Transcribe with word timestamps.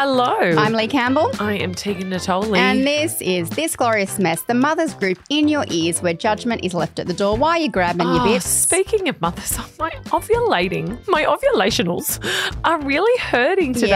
Hello. 0.00 0.38
I'm 0.56 0.74
Leigh 0.74 0.86
Campbell. 0.86 1.28
I 1.40 1.54
am 1.54 1.74
Tegan 1.74 2.10
Natoli. 2.10 2.56
And 2.56 2.86
this 2.86 3.20
is 3.20 3.50
This 3.50 3.74
Glorious 3.74 4.20
Mess, 4.20 4.40
the 4.42 4.54
mother's 4.54 4.94
group 4.94 5.18
in 5.28 5.48
your 5.48 5.64
ears 5.72 6.00
where 6.00 6.14
judgment 6.14 6.64
is 6.64 6.72
left 6.72 7.00
at 7.00 7.08
the 7.08 7.12
door. 7.12 7.36
Why 7.36 7.56
are 7.56 7.58
you 7.58 7.68
grabbing 7.68 8.06
your 8.06 8.20
Oh, 8.20 8.24
bits? 8.24 8.46
Speaking 8.46 9.08
of 9.08 9.20
mothers, 9.20 9.58
my 9.80 9.90
ovulating, 10.10 11.04
my 11.08 11.24
ovulationals 11.24 12.24
are 12.62 12.80
really 12.80 13.18
hurting 13.22 13.74
today. 13.74 13.88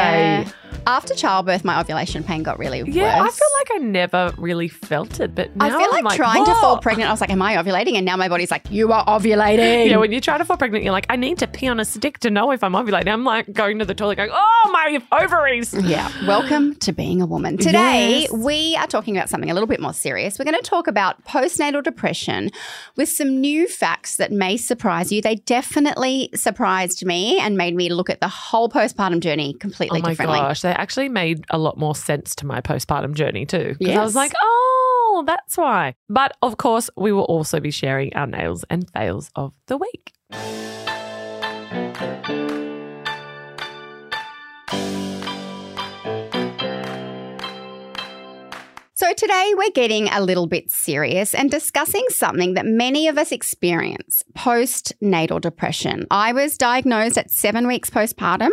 Yeah. 0.44 0.50
After 0.86 1.14
childbirth, 1.14 1.64
my 1.64 1.78
ovulation 1.80 2.24
pain 2.24 2.42
got 2.42 2.58
really 2.58 2.82
Yeah, 2.86 3.22
I 3.22 3.30
feel 3.30 3.48
like 3.60 3.70
I 3.72 3.78
never 3.84 4.32
really 4.36 4.68
felt 4.68 5.20
it, 5.20 5.34
but 5.34 5.54
now 5.56 5.66
I 5.66 5.70
feel 5.70 6.02
like, 6.02 6.16
trying 6.16 6.44
to 6.44 6.54
fall 6.56 6.78
pregnant. 6.78 7.08
I 7.08 7.12
was 7.12 7.20
like, 7.20 7.30
"Am 7.30 7.40
I 7.40 7.54
ovulating?" 7.56 7.94
And 7.96 8.04
now 8.04 8.16
my 8.16 8.28
body's 8.28 8.50
like, 8.50 8.62
"You 8.70 8.92
are 8.92 9.04
ovulating." 9.06 9.88
Yeah, 9.90 9.98
when 9.98 10.10
you 10.12 10.20
try 10.20 10.38
to 10.38 10.44
fall 10.44 10.56
pregnant, 10.56 10.82
you're 10.84 10.92
like, 10.92 11.06
I 11.08 11.16
need 11.16 11.38
to 11.38 11.46
pee 11.46 11.68
on 11.68 11.78
a 11.78 11.84
stick 11.84 12.18
to 12.20 12.30
know 12.30 12.50
if 12.50 12.64
I'm 12.64 12.72
ovulating. 12.72 13.12
I'm 13.12 13.24
like 13.24 13.52
going 13.52 13.78
to 13.78 13.84
the 13.84 13.94
toilet, 13.94 14.16
going, 14.16 14.30
"Oh 14.32 14.70
my 14.72 15.00
ovaries!" 15.20 15.72
Yeah. 15.74 16.10
Welcome 16.26 16.74
to 16.76 16.92
being 16.92 17.22
a 17.22 17.26
woman. 17.26 17.58
Today, 17.58 18.22
Yes. 18.22 18.32
we 18.32 18.76
are 18.76 18.86
talking 18.88 19.16
about 19.16 19.28
something 19.28 19.50
a 19.50 19.54
little 19.54 19.68
bit 19.68 19.80
more 19.80 19.92
serious. 19.92 20.38
We're 20.38 20.44
going 20.46 20.56
to 20.60 20.62
talk 20.68 20.86
about 20.88 21.24
postnatal 21.24 21.82
depression 21.84 22.50
with 22.96 23.08
some 23.08 23.40
new 23.40 23.68
facts 23.68 24.16
that 24.16 24.32
may 24.32 24.56
surprise 24.56 25.12
you. 25.12 25.22
They 25.22 25.36
definitely 25.36 26.30
surprised 26.34 27.04
me 27.06 27.38
and 27.38 27.56
made 27.56 27.76
me 27.76 27.88
look 27.90 28.10
at 28.10 28.20
the 28.20 28.28
whole 28.28 28.68
postpartum 28.68 29.20
journey 29.20 29.54
completely 29.54 30.00
Oh 30.00 30.02
my 30.02 30.08
differently. 30.10 30.38
gosh, 30.38 30.61
they 30.62 30.74
actually 30.74 31.08
made 31.08 31.44
a 31.50 31.58
lot 31.58 31.78
more 31.78 31.94
sense 31.94 32.34
to 32.36 32.46
my 32.46 32.60
postpartum 32.60 33.14
journey 33.14 33.46
too. 33.46 33.76
Because 33.78 33.96
I 33.96 34.02
was 34.02 34.14
like, 34.14 34.32
oh, 34.42 35.24
that's 35.26 35.56
why. 35.56 35.94
But 36.08 36.36
of 36.42 36.56
course, 36.56 36.90
we 36.96 37.12
will 37.12 37.24
also 37.24 37.60
be 37.60 37.70
sharing 37.70 38.14
our 38.14 38.26
nails 38.26 38.64
and 38.70 38.90
fails 38.90 39.30
of 39.36 39.52
the 39.66 39.76
week. 39.76 40.12
So, 49.02 49.12
today 49.14 49.52
we're 49.56 49.70
getting 49.70 50.06
a 50.10 50.22
little 50.22 50.46
bit 50.46 50.70
serious 50.70 51.34
and 51.34 51.50
discussing 51.50 52.04
something 52.08 52.54
that 52.54 52.64
many 52.64 53.08
of 53.08 53.18
us 53.18 53.32
experience 53.32 54.22
postnatal 54.38 55.40
depression. 55.40 56.06
I 56.08 56.32
was 56.32 56.56
diagnosed 56.56 57.18
at 57.18 57.28
seven 57.28 57.66
weeks 57.66 57.90
postpartum, 57.90 58.52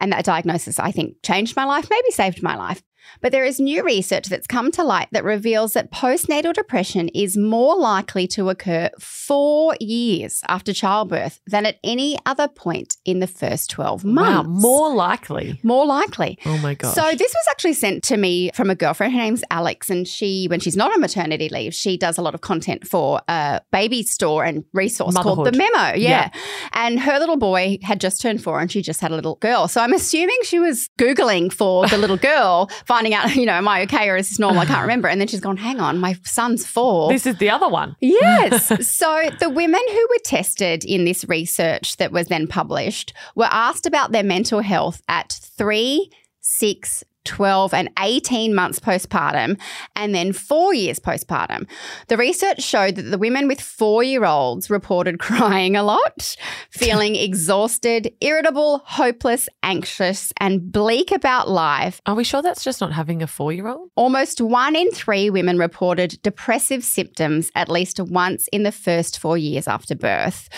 and 0.00 0.10
that 0.10 0.24
diagnosis, 0.24 0.78
I 0.78 0.92
think, 0.92 1.16
changed 1.22 1.56
my 1.56 1.66
life, 1.66 1.88
maybe 1.90 2.10
saved 2.10 2.42
my 2.42 2.56
life. 2.56 2.82
But 3.20 3.32
there 3.32 3.44
is 3.44 3.60
new 3.60 3.84
research 3.84 4.26
that's 4.26 4.46
come 4.46 4.70
to 4.72 4.82
light 4.84 5.08
that 5.12 5.24
reveals 5.24 5.72
that 5.74 5.90
postnatal 5.90 6.52
depression 6.52 7.08
is 7.08 7.36
more 7.36 7.76
likely 7.78 8.26
to 8.28 8.48
occur 8.48 8.90
four 8.98 9.76
years 9.80 10.40
after 10.48 10.72
childbirth 10.72 11.40
than 11.46 11.66
at 11.66 11.78
any 11.84 12.18
other 12.26 12.48
point 12.48 12.96
in 13.04 13.20
the 13.20 13.26
first 13.26 13.70
12 13.70 14.04
months. 14.04 14.48
Wow, 14.48 14.52
more 14.60 14.94
likely. 14.94 15.60
More 15.62 15.86
likely. 15.86 16.38
Oh 16.46 16.58
my 16.58 16.74
God. 16.74 16.94
So 16.94 17.02
this 17.12 17.32
was 17.32 17.46
actually 17.50 17.74
sent 17.74 18.02
to 18.04 18.16
me 18.16 18.50
from 18.54 18.70
a 18.70 18.74
girlfriend. 18.74 19.12
Her 19.12 19.18
name's 19.20 19.44
Alex, 19.50 19.90
and 19.90 20.06
she, 20.06 20.46
when 20.48 20.60
she's 20.60 20.76
not 20.76 20.92
on 20.92 21.00
maternity 21.00 21.48
leave, 21.48 21.74
she 21.74 21.96
does 21.96 22.18
a 22.18 22.22
lot 22.22 22.34
of 22.34 22.40
content 22.40 22.86
for 22.86 23.20
a 23.28 23.60
baby 23.70 24.02
store 24.02 24.44
and 24.44 24.64
resource 24.72 25.14
called 25.16 25.46
the 25.46 25.52
Memo. 25.52 25.96
Yeah. 25.96 26.12
Yeah. 26.12 26.30
and 26.72 27.00
her 27.00 27.18
little 27.18 27.36
boy 27.36 27.78
had 27.82 28.00
just 28.00 28.20
turned 28.20 28.42
four, 28.42 28.60
and 28.60 28.70
she 28.70 28.82
just 28.82 29.00
had 29.00 29.10
a 29.10 29.14
little 29.14 29.36
girl. 29.36 29.68
So 29.68 29.80
I'm 29.80 29.92
assuming 29.92 30.36
she 30.44 30.58
was 30.58 30.88
googling 30.98 31.52
for 31.52 31.86
the 31.88 31.98
little 31.98 32.16
girl, 32.16 32.70
finding 32.92 33.14
out, 33.14 33.34
you 33.34 33.46
know, 33.46 33.52
am 33.52 33.68
I 33.68 33.82
okay 33.82 34.08
or 34.10 34.16
is 34.16 34.28
this 34.28 34.38
normal? 34.38 34.60
I 34.60 34.66
can't 34.66 34.82
remember. 34.82 35.08
And 35.08 35.20
then 35.20 35.28
she's 35.28 35.40
gone, 35.40 35.56
hang 35.56 35.80
on, 35.80 35.98
my 35.98 36.16
son's 36.24 36.66
four. 36.66 37.10
this 37.10 37.26
is 37.26 37.36
the 37.38 37.50
other 37.50 37.68
one. 37.68 37.96
Yes. 38.00 38.66
so 38.88 39.30
the 39.40 39.48
women 39.48 39.80
who 39.88 40.06
were 40.10 40.22
tested 40.24 40.84
in 40.84 41.04
this 41.04 41.24
research 41.24 41.96
that 41.96 42.12
was 42.12 42.28
then 42.28 42.46
published 42.46 43.14
were 43.34 43.48
asked 43.50 43.86
about 43.86 44.12
their 44.12 44.22
mental 44.22 44.60
health 44.60 45.00
at 45.08 45.32
three, 45.56 46.10
six, 46.40 47.02
12 47.24 47.74
and 47.74 47.90
18 47.98 48.54
months 48.54 48.78
postpartum, 48.78 49.58
and 49.96 50.14
then 50.14 50.32
four 50.32 50.74
years 50.74 50.98
postpartum. 50.98 51.66
The 52.08 52.16
research 52.16 52.62
showed 52.62 52.96
that 52.96 53.02
the 53.02 53.18
women 53.18 53.48
with 53.48 53.60
four 53.60 54.02
year 54.02 54.24
olds 54.24 54.70
reported 54.70 55.18
crying 55.20 55.76
a 55.76 55.82
lot, 55.82 56.36
feeling 56.70 57.16
exhausted, 57.28 58.12
irritable, 58.20 58.82
hopeless, 58.84 59.48
anxious, 59.62 60.32
and 60.38 60.72
bleak 60.72 61.12
about 61.12 61.48
life, 61.48 62.00
Are 62.06 62.14
we 62.14 62.24
sure 62.24 62.42
that's 62.42 62.64
just 62.64 62.80
not 62.80 62.92
having 62.92 63.22
a 63.22 63.26
four 63.26 63.52
year 63.52 63.68
old? 63.68 63.90
Almost 63.96 64.40
one 64.40 64.76
in 64.76 64.90
three 64.90 65.30
women 65.30 65.58
reported 65.58 66.20
depressive 66.22 66.84
symptoms 66.84 67.50
at 67.54 67.68
least 67.68 68.00
once 68.00 68.48
in 68.52 68.62
the 68.62 68.72
first 68.72 69.18
four 69.18 69.38
years 69.38 69.68
after 69.68 69.94
birth. 69.94 70.48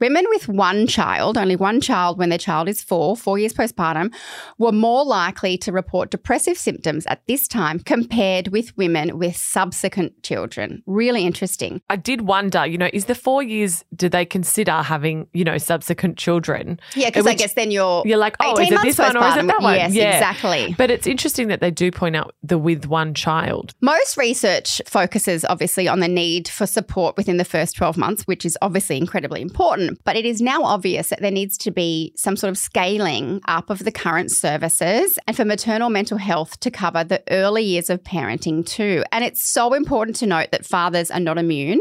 Women 0.00 0.24
with 0.28 0.48
one 0.48 0.86
child, 0.86 1.36
only 1.36 1.56
one 1.56 1.80
child 1.80 2.18
when 2.18 2.28
their 2.28 2.38
child 2.38 2.68
is 2.68 2.82
four, 2.82 3.16
four 3.16 3.38
years 3.38 3.52
postpartum, 3.52 4.14
were 4.58 4.72
more 4.72 5.04
likely 5.04 5.58
to 5.58 5.72
report 5.72 6.10
depressive 6.14 6.56
symptoms 6.56 7.04
at 7.06 7.26
this 7.26 7.48
time 7.48 7.80
compared 7.80 8.46
with 8.48 8.76
women 8.76 9.18
with 9.18 9.36
subsequent 9.36 10.22
children. 10.22 10.80
Really 10.86 11.26
interesting. 11.26 11.80
I 11.90 11.96
did 11.96 12.20
wonder, 12.20 12.64
you 12.64 12.78
know, 12.78 12.88
is 12.92 13.06
the 13.06 13.16
four 13.16 13.42
years, 13.42 13.84
do 13.96 14.08
they 14.08 14.24
consider 14.24 14.70
having, 14.70 15.26
you 15.32 15.42
know, 15.42 15.58
subsequent 15.58 16.16
children? 16.16 16.78
Yeah, 16.94 17.08
because 17.08 17.26
I 17.26 17.34
guess 17.34 17.54
then 17.54 17.72
you're. 17.72 18.04
You're 18.06 18.18
like, 18.18 18.36
oh, 18.38 18.56
is 18.60 18.70
it 18.70 18.80
this 18.82 18.96
one 18.96 19.16
or 19.16 19.26
is 19.26 19.36
it 19.38 19.46
that 19.48 19.60
one? 19.60 19.74
Yes, 19.74 19.92
Yeah. 19.92 20.12
exactly. 20.12 20.76
But 20.78 20.92
it's 20.92 21.08
interesting 21.08 21.48
that 21.48 21.60
they 21.60 21.72
do 21.72 21.90
point 21.90 22.14
out 22.14 22.36
the 22.44 22.58
with 22.58 22.86
one 22.86 23.12
child. 23.14 23.74
Most 23.80 24.16
research 24.16 24.80
focuses 24.86 25.44
obviously 25.46 25.88
on 25.88 25.98
the 25.98 26.06
need 26.06 26.46
for 26.46 26.64
support 26.64 27.16
within 27.16 27.38
the 27.38 27.44
first 27.44 27.74
12 27.74 27.96
months, 27.96 28.22
which 28.28 28.44
is 28.44 28.56
obviously 28.62 28.98
incredibly 28.98 29.42
important. 29.42 29.98
But 30.04 30.14
it 30.14 30.24
is 30.24 30.40
now 30.40 30.62
obvious 30.62 31.08
that 31.08 31.20
there 31.20 31.32
needs 31.32 31.58
to 31.58 31.72
be 31.72 32.12
some 32.14 32.36
sort 32.36 32.50
of 32.50 32.56
scaling 32.58 33.40
up 33.48 33.68
of 33.68 33.80
the 33.80 33.90
current 33.90 34.30
services 34.30 35.18
and 35.26 35.36
for 35.36 35.44
maternal 35.44 35.90
mental 35.90 36.03
health 36.12 36.60
to 36.60 36.70
cover 36.70 37.04
the 37.04 37.22
early 37.30 37.62
years 37.62 37.90
of 37.90 38.02
parenting 38.02 38.64
too. 38.64 39.04
And 39.12 39.24
it's 39.24 39.42
so 39.42 39.74
important 39.74 40.16
to 40.16 40.26
note 40.26 40.50
that 40.52 40.66
fathers 40.66 41.10
are 41.10 41.20
not 41.20 41.38
immune. 41.38 41.80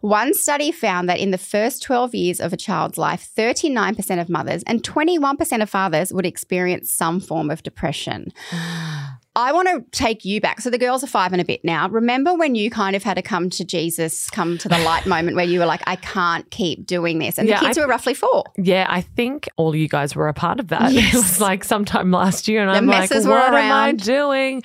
One 0.00 0.34
study 0.34 0.72
found 0.72 1.08
that 1.08 1.18
in 1.18 1.30
the 1.30 1.38
first 1.38 1.82
12 1.82 2.14
years 2.14 2.40
of 2.40 2.52
a 2.52 2.56
child's 2.56 2.98
life, 2.98 3.28
39% 3.36 4.20
of 4.20 4.28
mothers 4.28 4.62
and 4.64 4.82
21% 4.82 5.62
of 5.62 5.70
fathers 5.70 6.12
would 6.12 6.26
experience 6.26 6.92
some 6.92 7.20
form 7.20 7.50
of 7.50 7.62
depression. 7.62 8.32
I 9.34 9.52
want 9.52 9.68
to 9.68 9.82
take 9.98 10.24
you 10.26 10.40
back. 10.42 10.60
So 10.60 10.68
the 10.68 10.76
girls 10.76 11.02
are 11.02 11.06
five 11.06 11.32
and 11.32 11.40
a 11.40 11.44
bit 11.44 11.64
now. 11.64 11.88
Remember 11.88 12.34
when 12.34 12.54
you 12.54 12.68
kind 12.70 12.94
of 12.94 13.02
had 13.02 13.14
to 13.14 13.22
come 13.22 13.48
to 13.50 13.64
Jesus, 13.64 14.28
come 14.28 14.58
to 14.58 14.68
the 14.68 14.76
light 14.80 15.06
moment 15.14 15.36
where 15.36 15.44
you 15.46 15.58
were 15.58 15.64
like, 15.66 15.80
I 15.86 15.96
can't 15.96 16.50
keep 16.50 16.86
doing 16.86 17.18
this. 17.18 17.38
And 17.38 17.48
Yeah, 17.48 17.60
the 17.60 17.66
kids 17.66 17.78
I- 17.78 17.82
were 17.82 17.86
roughly 17.88 18.12
four. 18.12 18.44
Yeah, 18.58 18.86
I 18.90 19.00
think 19.00 19.48
all 19.56 19.74
you 19.74 19.88
guys 19.88 20.14
were 20.14 20.28
a 20.28 20.34
part 20.34 20.60
of 20.60 20.68
that. 20.68 20.92
Yes. 20.92 21.14
It 21.14 21.16
was 21.16 21.40
like 21.40 21.64
sometime 21.64 22.10
last 22.10 22.46
year, 22.48 22.60
and 22.62 22.70
The 22.70 22.74
I'm 22.76 22.86
like, 22.86 23.10
were 23.10 23.20
what 23.30 23.54
am 23.54 23.72
I 23.72 23.92
doing? 23.92 24.62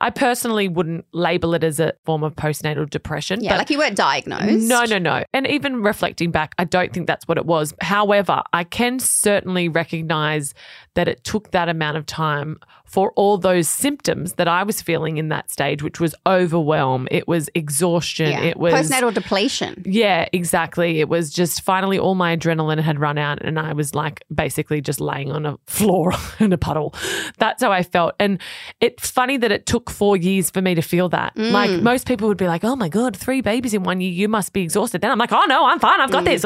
I 0.00 0.10
personally 0.10 0.68
wouldn't 0.68 1.06
label 1.12 1.54
it 1.54 1.64
as 1.64 1.80
a 1.80 1.94
form 2.04 2.22
of 2.22 2.34
postnatal 2.34 2.88
depression. 2.90 3.42
Yeah, 3.42 3.52
but 3.52 3.58
like 3.58 3.70
you 3.70 3.78
weren't 3.78 3.96
diagnosed. 3.96 4.68
No, 4.68 4.84
no, 4.84 4.98
no. 4.98 5.24
And 5.32 5.46
even 5.46 5.82
reflecting 5.82 6.30
back, 6.30 6.54
I 6.58 6.64
don't 6.64 6.92
think 6.92 7.06
that's 7.06 7.26
what 7.26 7.38
it 7.38 7.46
was. 7.46 7.72
However, 7.80 8.42
I 8.52 8.64
can 8.64 8.98
certainly 8.98 9.68
recognize 9.68 10.52
that 10.94 11.08
it 11.08 11.24
took 11.24 11.50
that 11.52 11.68
amount 11.68 11.96
of 11.96 12.04
time 12.06 12.58
for 12.84 13.10
all 13.16 13.36
those 13.36 13.68
symptoms 13.68 14.34
that 14.34 14.46
I 14.48 14.62
was 14.62 14.80
feeling 14.80 15.16
in 15.16 15.28
that 15.30 15.50
stage, 15.50 15.82
which 15.82 15.98
was 15.98 16.14
overwhelm, 16.26 17.08
it 17.10 17.26
was 17.26 17.50
exhaustion, 17.54 18.30
Yeah. 18.30 18.42
it 18.42 18.56
was 18.56 18.72
postnatal 18.74 19.12
depletion. 19.12 19.82
yeah, 19.84 20.28
exactly. 20.32 21.00
It 21.00 21.08
was 21.08 21.30
just 21.32 21.62
finally 21.62 21.98
all 21.98 22.14
my 22.14 22.36
adrenaline 22.36 22.78
had 22.80 23.00
run 23.00 23.18
out, 23.18 23.42
and 23.42 23.58
I 23.58 23.72
was 23.72 23.94
like 23.94 24.22
basically 24.32 24.80
just 24.80 25.00
laying 25.00 25.32
on 25.32 25.46
a 25.46 25.58
floor 25.66 26.12
in 26.40 26.52
a 26.52 26.58
puddle. 26.58 26.94
That's 27.38 27.62
how 27.62 27.72
I 27.72 27.82
felt. 27.82 28.14
And 28.20 28.40
it's 28.80 29.10
funny 29.10 29.36
that 29.38 29.50
it 29.50 29.66
took 29.66 29.85
four 29.90 30.16
years 30.16 30.50
for 30.50 30.60
me 30.62 30.74
to 30.74 30.82
feel 30.82 31.08
that. 31.10 31.34
Mm. 31.36 31.52
Like 31.52 31.82
most 31.82 32.06
people 32.06 32.28
would 32.28 32.36
be 32.36 32.46
like, 32.46 32.64
oh 32.64 32.76
my 32.76 32.88
God, 32.88 33.16
three 33.16 33.40
babies 33.40 33.74
in 33.74 33.82
one 33.82 34.00
year, 34.00 34.10
you 34.10 34.28
must 34.28 34.52
be 34.52 34.62
exhausted. 34.62 35.00
Then 35.00 35.10
I'm 35.10 35.18
like, 35.18 35.32
oh 35.32 35.44
no, 35.48 35.66
I'm 35.66 35.80
fine. 35.80 36.00
I've 36.00 36.10
got 36.10 36.24
this. 36.24 36.44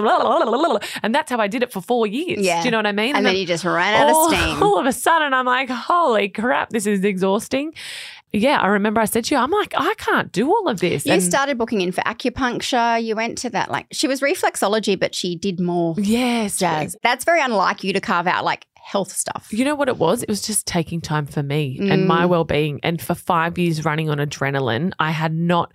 And 1.03 1.15
that's 1.15 1.31
how 1.31 1.39
I 1.39 1.49
did 1.49 1.63
it 1.63 1.73
for 1.73 1.81
four 1.81 2.07
years. 2.07 2.41
Mm. 2.41 2.45
Yeah. 2.45 2.63
Do 2.63 2.67
you 2.67 2.71
know 2.71 2.79
what 2.79 2.87
I 2.87 2.93
mean? 2.93 3.17
And 3.17 3.25
then 3.25 3.37
you 3.37 3.47
just 3.47 3.65
ran 3.65 3.95
out 3.95 4.11
all, 4.15 4.33
of 4.33 4.39
steam. 4.39 4.63
all 4.63 4.79
of 4.79 4.87
a 4.87 4.93
sudden, 4.93 5.35
I'm 5.35 5.47
like, 5.47 5.69
holy 5.69 6.29
crap, 6.29 6.71
this 6.71 6.87
is 6.87 7.05
exhausting. 7.05 7.73
Yeah, 8.33 8.61
I 8.61 8.69
remember 8.69 9.01
I 9.01 9.07
said 9.07 9.25
to 9.25 9.35
you, 9.35 9.41
I'm 9.41 9.51
like, 9.51 9.75
I 9.77 9.93
can't 9.99 10.31
do 10.31 10.49
all 10.49 10.69
of 10.69 10.79
this. 10.79 11.05
You 11.05 11.15
And- 11.15 11.23
started 11.23 11.59
booking 11.59 11.81
in 11.81 11.91
for 11.91 12.03
acupuncture. 12.03 13.03
You 13.03 13.17
went 13.17 13.39
to 13.39 13.51
that, 13.51 13.71
like, 13.71 13.87
she 13.91 14.07
was 14.07 14.21
reflexology, 14.21 14.99
but 14.99 15.15
she 15.17 15.35
did 15.35 15.59
more 15.59 15.97
yes, 15.99 16.59
jazz. 16.59 16.97
That's 17.03 17.25
very 17.25 17.41
unlike 17.41 17.83
you 17.83 17.93
to 17.93 18.01
carve 18.01 18.29
out 18.29 18.45
like 18.45 18.67
health 18.83 19.13
stuff. 19.13 19.49
You 19.51 19.65
know 19.65 19.75
what 19.75 19.89
it 19.89 19.99
was? 19.99 20.23
It 20.23 20.29
was 20.29 20.43
just 20.43 20.67
taking 20.67 21.01
time 21.01 21.27
for 21.27 21.43
me 21.43 21.79
and 21.81 22.03
Mm. 22.03 22.07
my 22.07 22.27
well 22.27 22.45
being. 22.45 22.81
And 22.83 23.01
for 23.01 23.15
five 23.15 23.59
years 23.59 23.85
running 23.85 24.11
on 24.11 24.19
adrenaline, 24.19 24.93
I 24.99 25.11
had 25.13 25.35
not 25.35 25.73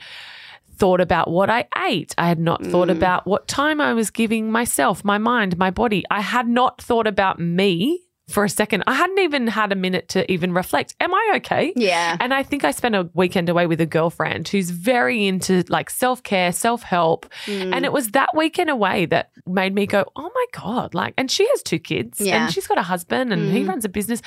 thought 0.77 0.99
about 0.99 1.29
what 1.31 1.49
I 1.49 1.67
ate. 1.87 2.13
I 2.17 2.27
had 2.27 2.39
not 2.39 2.65
thought 2.65 2.89
Mm. 2.89 2.97
about 2.97 3.25
what 3.25 3.47
time 3.47 3.79
I 3.79 3.93
was 3.93 4.09
giving 4.11 4.51
myself, 4.51 5.05
my 5.05 5.17
mind, 5.17 5.57
my 5.57 5.71
body. 5.71 6.03
I 6.11 6.19
had 6.21 6.47
not 6.49 6.81
thought 6.81 7.07
about 7.07 7.39
me 7.39 8.01
for 8.27 8.43
a 8.43 8.49
second. 8.49 8.83
I 8.87 8.93
hadn't 8.95 9.19
even 9.19 9.45
had 9.45 9.71
a 9.71 9.75
minute 9.75 10.09
to 10.09 10.29
even 10.31 10.51
reflect. 10.51 10.95
Am 10.99 11.13
I 11.13 11.33
okay? 11.37 11.73
Yeah. 11.75 12.17
And 12.19 12.33
I 12.33 12.41
think 12.41 12.63
I 12.63 12.71
spent 12.71 12.95
a 12.95 13.07
weekend 13.13 13.49
away 13.49 13.67
with 13.67 13.79
a 13.79 13.85
girlfriend 13.85 14.47
who's 14.47 14.71
very 14.71 15.27
into 15.27 15.63
like 15.69 15.91
self 15.91 16.23
care, 16.23 16.51
self 16.51 16.81
help. 16.81 17.27
Mm. 17.45 17.75
And 17.75 17.85
it 17.85 17.91
was 17.93 18.09
that 18.09 18.35
weekend 18.35 18.71
away 18.71 19.05
that 19.05 19.29
made 19.45 19.75
me 19.75 19.85
go, 19.85 20.05
oh 20.15 20.31
my 20.33 20.45
God. 20.59 20.95
Like, 20.95 21.13
and 21.17 21.29
she 21.29 21.47
has 21.49 21.61
two 21.61 21.77
kids 21.77 22.19
Yeah. 22.19 22.45
and 22.45 22.53
she's 22.53 22.65
got 22.65 22.79
a 22.79 22.83
husband 22.83 23.31
and 23.31 23.51
he 23.51 23.61
Mm. 23.63 23.67
runs 23.69 23.85
a 23.85 23.89
business. 23.89 24.21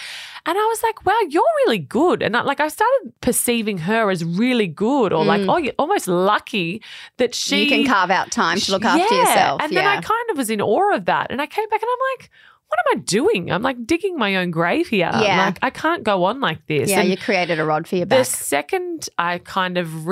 And 0.47 0.57
I 0.57 0.63
was 0.67 0.83
like, 0.85 1.05
wow, 1.05 1.19
you're 1.29 1.43
really 1.67 1.79
good. 1.79 2.23
And 2.23 2.37
I, 2.37 2.43
like, 2.43 2.61
I 2.61 2.69
started 2.69 3.13
perceiving 3.21 3.79
her 3.79 4.11
as 4.11 4.25
really 4.25 4.69
good 4.69 5.13
or 5.13 5.25
like, 5.25 5.41
Mm. 5.41 5.53
oh, 5.53 5.57
you're 5.57 5.75
almost 5.79 6.07
lucky 6.07 6.83
that 7.17 7.35
she 7.35 7.65
you 7.65 7.69
can 7.69 7.85
carve 7.85 8.13
out 8.13 8.31
time 8.31 8.59
to 8.61 8.71
look 8.71 8.85
after 8.85 9.13
Yeah. 9.13 9.21
yourself. 9.23 9.61
And 9.61 9.73
yeah. 9.73 9.81
then 9.83 9.89
I 9.89 10.01
kind 10.01 10.31
of 10.31 10.37
was 10.37 10.51
in 10.51 10.61
awe 10.61 10.95
of 10.95 11.07
that. 11.07 11.33
And 11.33 11.43
I 11.43 11.47
came 11.47 11.69
back 11.69 11.83
and 11.83 11.89
I'm 11.93 12.21
like, 12.21 12.31
what 12.69 12.79
am 12.93 12.99
I 12.99 13.03
doing? 13.03 13.51
I'm 13.51 13.63
like 13.63 13.87
digging 13.87 14.17
my 14.19 14.37
own 14.37 14.51
grave 14.51 14.89
here. 14.89 15.11
Yeah. 15.13 15.47
Like, 15.47 15.59
I 15.63 15.71
can't 15.71 16.05
go 16.05 16.25
on 16.25 16.41
like 16.41 16.67
this. 16.67 16.91
yeah, 16.91 17.01
And 17.01 17.09
you 17.09 17.17
created 17.17 17.59
a 17.59 17.65
rod 17.65 17.89
for 17.89 17.97
your 17.97 18.07
back. 18.07 18.19
the 18.19 18.25
second 18.25 19.09
I 19.19 19.39
kind 19.39 19.79
of 19.79 20.07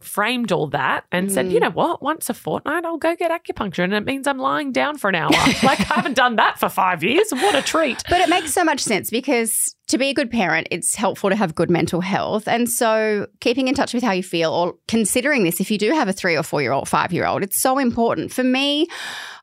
reframed 0.00 0.52
all 0.52 0.68
that 0.68 1.04
and 1.12 1.30
said, 1.30 1.46
Mm. 1.46 1.50
you 1.52 1.60
know 1.60 1.70
what, 1.70 2.02
once 2.02 2.28
a 2.28 2.34
fortnight 2.34 2.84
I'll 2.84 2.98
go 2.98 3.14
get 3.16 3.30
acupuncture 3.30 3.84
and 3.84 3.94
it 3.94 4.04
means 4.04 4.26
I'm 4.26 4.38
lying 4.38 4.72
down 4.72 4.98
for 4.98 5.08
an 5.08 5.14
hour. 5.14 5.30
like 5.62 5.80
I 5.90 5.94
haven't 5.94 6.14
done 6.14 6.36
that 6.36 6.58
for 6.58 6.68
five 6.68 7.02
years. 7.02 7.30
What 7.32 7.54
a 7.54 7.62
treat. 7.62 8.02
But 8.08 8.20
it 8.20 8.28
makes 8.28 8.52
so 8.52 8.64
much 8.64 8.80
sense 8.80 9.10
because 9.10 9.74
to 9.88 9.98
be 9.98 10.08
a 10.10 10.14
good 10.14 10.30
parent, 10.30 10.68
it's 10.70 10.94
helpful 10.94 11.30
to 11.30 11.36
have 11.36 11.54
good 11.56 11.68
mental 11.68 12.00
health. 12.00 12.46
And 12.46 12.68
so, 12.70 13.26
keeping 13.40 13.66
in 13.66 13.74
touch 13.74 13.92
with 13.92 14.04
how 14.04 14.12
you 14.12 14.22
feel 14.22 14.52
or 14.52 14.74
considering 14.86 15.42
this, 15.42 15.58
if 15.60 15.68
you 15.68 15.78
do 15.78 15.90
have 15.90 16.06
a 16.06 16.12
three 16.12 16.36
or 16.36 16.44
four 16.44 16.62
year 16.62 16.70
old, 16.70 16.88
five 16.88 17.12
year 17.12 17.26
old, 17.26 17.42
it's 17.42 17.60
so 17.60 17.76
important. 17.78 18.32
For 18.32 18.44
me, 18.44 18.86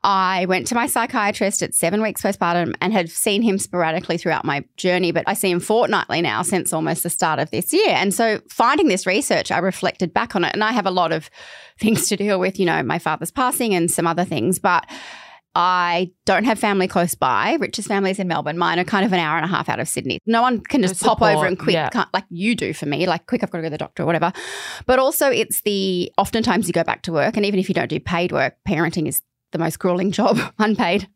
I 0.02 0.46
went 0.46 0.66
to 0.68 0.74
my 0.74 0.86
psychiatrist 0.86 1.60
at 1.60 1.74
seven 1.74 2.00
weeks 2.00 2.22
postpartum 2.22 2.74
and 2.80 2.94
had 2.94 3.10
seen 3.10 3.42
him 3.42 3.58
sporadically 3.58 4.16
throughout 4.16 4.46
my 4.46 4.64
journey, 4.78 5.12
but 5.12 5.24
I 5.26 5.34
see 5.34 5.50
him 5.50 5.60
fortnightly 5.60 6.22
now 6.22 6.40
since 6.40 6.72
almost 6.72 7.02
the 7.02 7.10
start 7.10 7.40
of 7.40 7.50
this 7.50 7.74
year. 7.74 7.90
And 7.90 8.14
so, 8.14 8.40
finding 8.48 8.88
this 8.88 9.06
research, 9.06 9.50
I 9.50 9.58
reflected 9.58 10.14
back 10.14 10.34
on 10.34 10.44
it. 10.44 10.47
And 10.54 10.64
I 10.64 10.72
have 10.72 10.86
a 10.86 10.90
lot 10.90 11.12
of 11.12 11.30
things 11.78 12.08
to 12.08 12.16
deal 12.16 12.38
with, 12.38 12.58
you 12.58 12.66
know, 12.66 12.82
my 12.82 12.98
father's 12.98 13.30
passing 13.30 13.74
and 13.74 13.90
some 13.90 14.06
other 14.06 14.24
things. 14.24 14.58
But 14.58 14.86
I 15.54 16.12
don't 16.24 16.44
have 16.44 16.58
family 16.58 16.86
close 16.86 17.14
by. 17.16 17.56
Rich's 17.58 17.86
family 17.86 18.12
is 18.12 18.18
in 18.18 18.28
Melbourne. 18.28 18.58
Mine 18.58 18.78
are 18.78 18.84
kind 18.84 19.04
of 19.04 19.12
an 19.12 19.18
hour 19.18 19.36
and 19.36 19.44
a 19.44 19.48
half 19.48 19.68
out 19.68 19.80
of 19.80 19.88
Sydney. 19.88 20.20
No 20.24 20.40
one 20.40 20.60
can 20.60 20.82
just 20.82 21.02
No 21.02 21.08
pop 21.08 21.22
over 21.22 21.46
and 21.46 21.58
quick, 21.58 21.72
yeah. 21.72 22.04
like 22.12 22.26
you 22.28 22.54
do 22.54 22.72
for 22.72 22.86
me, 22.86 23.06
like 23.06 23.26
quick, 23.26 23.42
I've 23.42 23.50
got 23.50 23.58
to 23.58 23.62
go 23.62 23.66
to 23.66 23.70
the 23.70 23.78
doctor 23.78 24.04
or 24.04 24.06
whatever. 24.06 24.32
But 24.86 25.00
also, 25.00 25.30
it's 25.30 25.62
the 25.62 26.12
oftentimes 26.16 26.68
you 26.68 26.72
go 26.72 26.84
back 26.84 27.02
to 27.02 27.12
work, 27.12 27.36
and 27.36 27.44
even 27.44 27.58
if 27.58 27.68
you 27.68 27.74
don't 27.74 27.88
do 27.88 27.98
paid 27.98 28.30
work, 28.30 28.54
parenting 28.68 29.08
is 29.08 29.20
the 29.52 29.58
most 29.58 29.78
grueling 29.78 30.10
job, 30.18 30.38
unpaid. 30.58 31.08